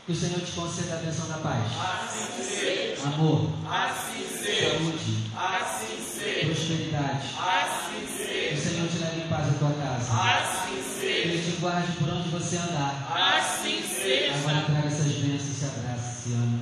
Que 0.06 0.12
o 0.12 0.16
Senhor 0.16 0.40
te 0.40 0.52
conceda 0.52 0.94
a 0.94 0.96
bênção 0.98 1.28
da 1.28 1.36
paz. 1.38 1.62
Assim 1.78 2.42
seja. 2.42 3.02
Amor. 3.06 3.50
Assim 3.70 4.26
seja. 4.42 4.70
Saúde. 4.70 5.30
Assim 5.36 6.04
seja. 6.04 6.46
Prosperidade. 6.46 7.28
Assim 7.38 8.00
Que 8.06 8.12
seja. 8.16 8.54
o 8.54 8.58
Senhor 8.74 8.88
te 8.88 8.98
leve 8.98 9.20
em 9.20 9.28
paz 9.28 9.48
à 9.48 9.52
tua 9.58 9.70
casa. 9.70 10.12
Assim 10.12 10.74
Que 10.76 10.82
seja. 10.82 11.28
Ele 11.28 11.42
te 11.52 11.60
guarde 11.60 11.92
por 11.92 12.08
onde 12.08 12.28
você 12.30 12.56
andar. 12.56 13.12
Assim 13.38 13.78
Agora 13.78 13.92
seja. 14.02 14.64
traga 14.66 14.86
essas 14.88 15.12
bênçãos, 15.12 15.56
se 15.56 15.64
abraça, 15.66 16.22
se 16.22 16.32
ama. 16.32 16.60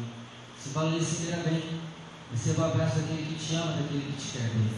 Se 0.62 0.68
valorize 0.70 1.06
se 1.06 1.22
queira 1.22 1.36
bem. 1.38 1.80
Receba 2.32 2.62
o 2.62 2.64
abraço 2.72 2.96
daquele 3.00 3.26
que 3.26 3.44
te 3.44 3.54
ama, 3.54 3.72
daquele 3.72 4.12
que 4.12 4.22
te 4.22 4.32
quer 4.38 4.48
bem. 4.50 4.70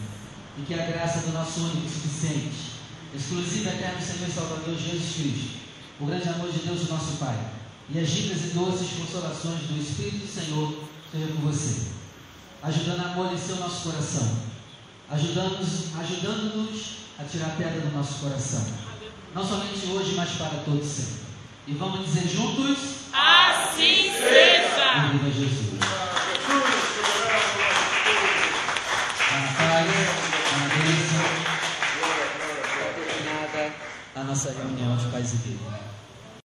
E 0.57 0.61
que 0.61 0.73
a 0.73 0.85
graça 0.85 1.19
do 1.19 1.33
nosso 1.33 1.61
único, 1.61 1.89
suficiente, 1.89 2.73
exclusivo, 3.15 3.69
eterno 3.69 4.01
Senhor 4.01 4.27
e 4.27 4.31
Salvador 4.31 4.75
Jesus 4.77 5.15
Cristo, 5.15 5.57
o 5.99 6.05
grande 6.05 6.29
amor 6.29 6.51
de 6.51 6.59
Deus, 6.59 6.81
o 6.89 6.93
nosso 6.93 7.17
Pai, 7.17 7.37
e 7.89 7.99
as 7.99 8.09
ricas 8.09 8.43
e 8.45 8.47
doces 8.53 8.89
consolações 8.97 9.61
do 9.61 9.81
Espírito 9.81 10.25
do 10.25 10.27
Senhor 10.27 10.83
seja 11.11 11.27
com 11.27 11.41
você, 11.41 11.87
ajudando 12.63 12.99
a 13.01 13.11
amolecer 13.11 13.55
o 13.55 13.59
nosso 13.59 13.89
coração, 13.89 14.37
ajudando-nos 15.09 15.95
ajudando 15.99 16.69
a 17.19 17.23
tirar 17.23 17.47
a 17.47 17.55
pedra 17.55 17.81
do 17.81 17.95
nosso 17.95 18.15
coração, 18.15 18.65
não 19.35 19.47
somente 19.47 19.85
hoje, 19.87 20.15
mas 20.15 20.29
para 20.31 20.63
todos 20.65 20.85
sempre. 20.87 21.23
E 21.67 21.73
vamos 21.73 22.05
dizer 22.05 22.27
juntos, 22.27 22.77
Assim 23.13 24.11
seja! 24.11 25.07
viva 25.11 25.31
Jesus. 25.31 25.92
Nossa 34.23 34.51
reunião 34.51 34.95
de 34.97 35.05
paz 35.07 35.33
e 35.33 35.35
vida. 35.37 36.02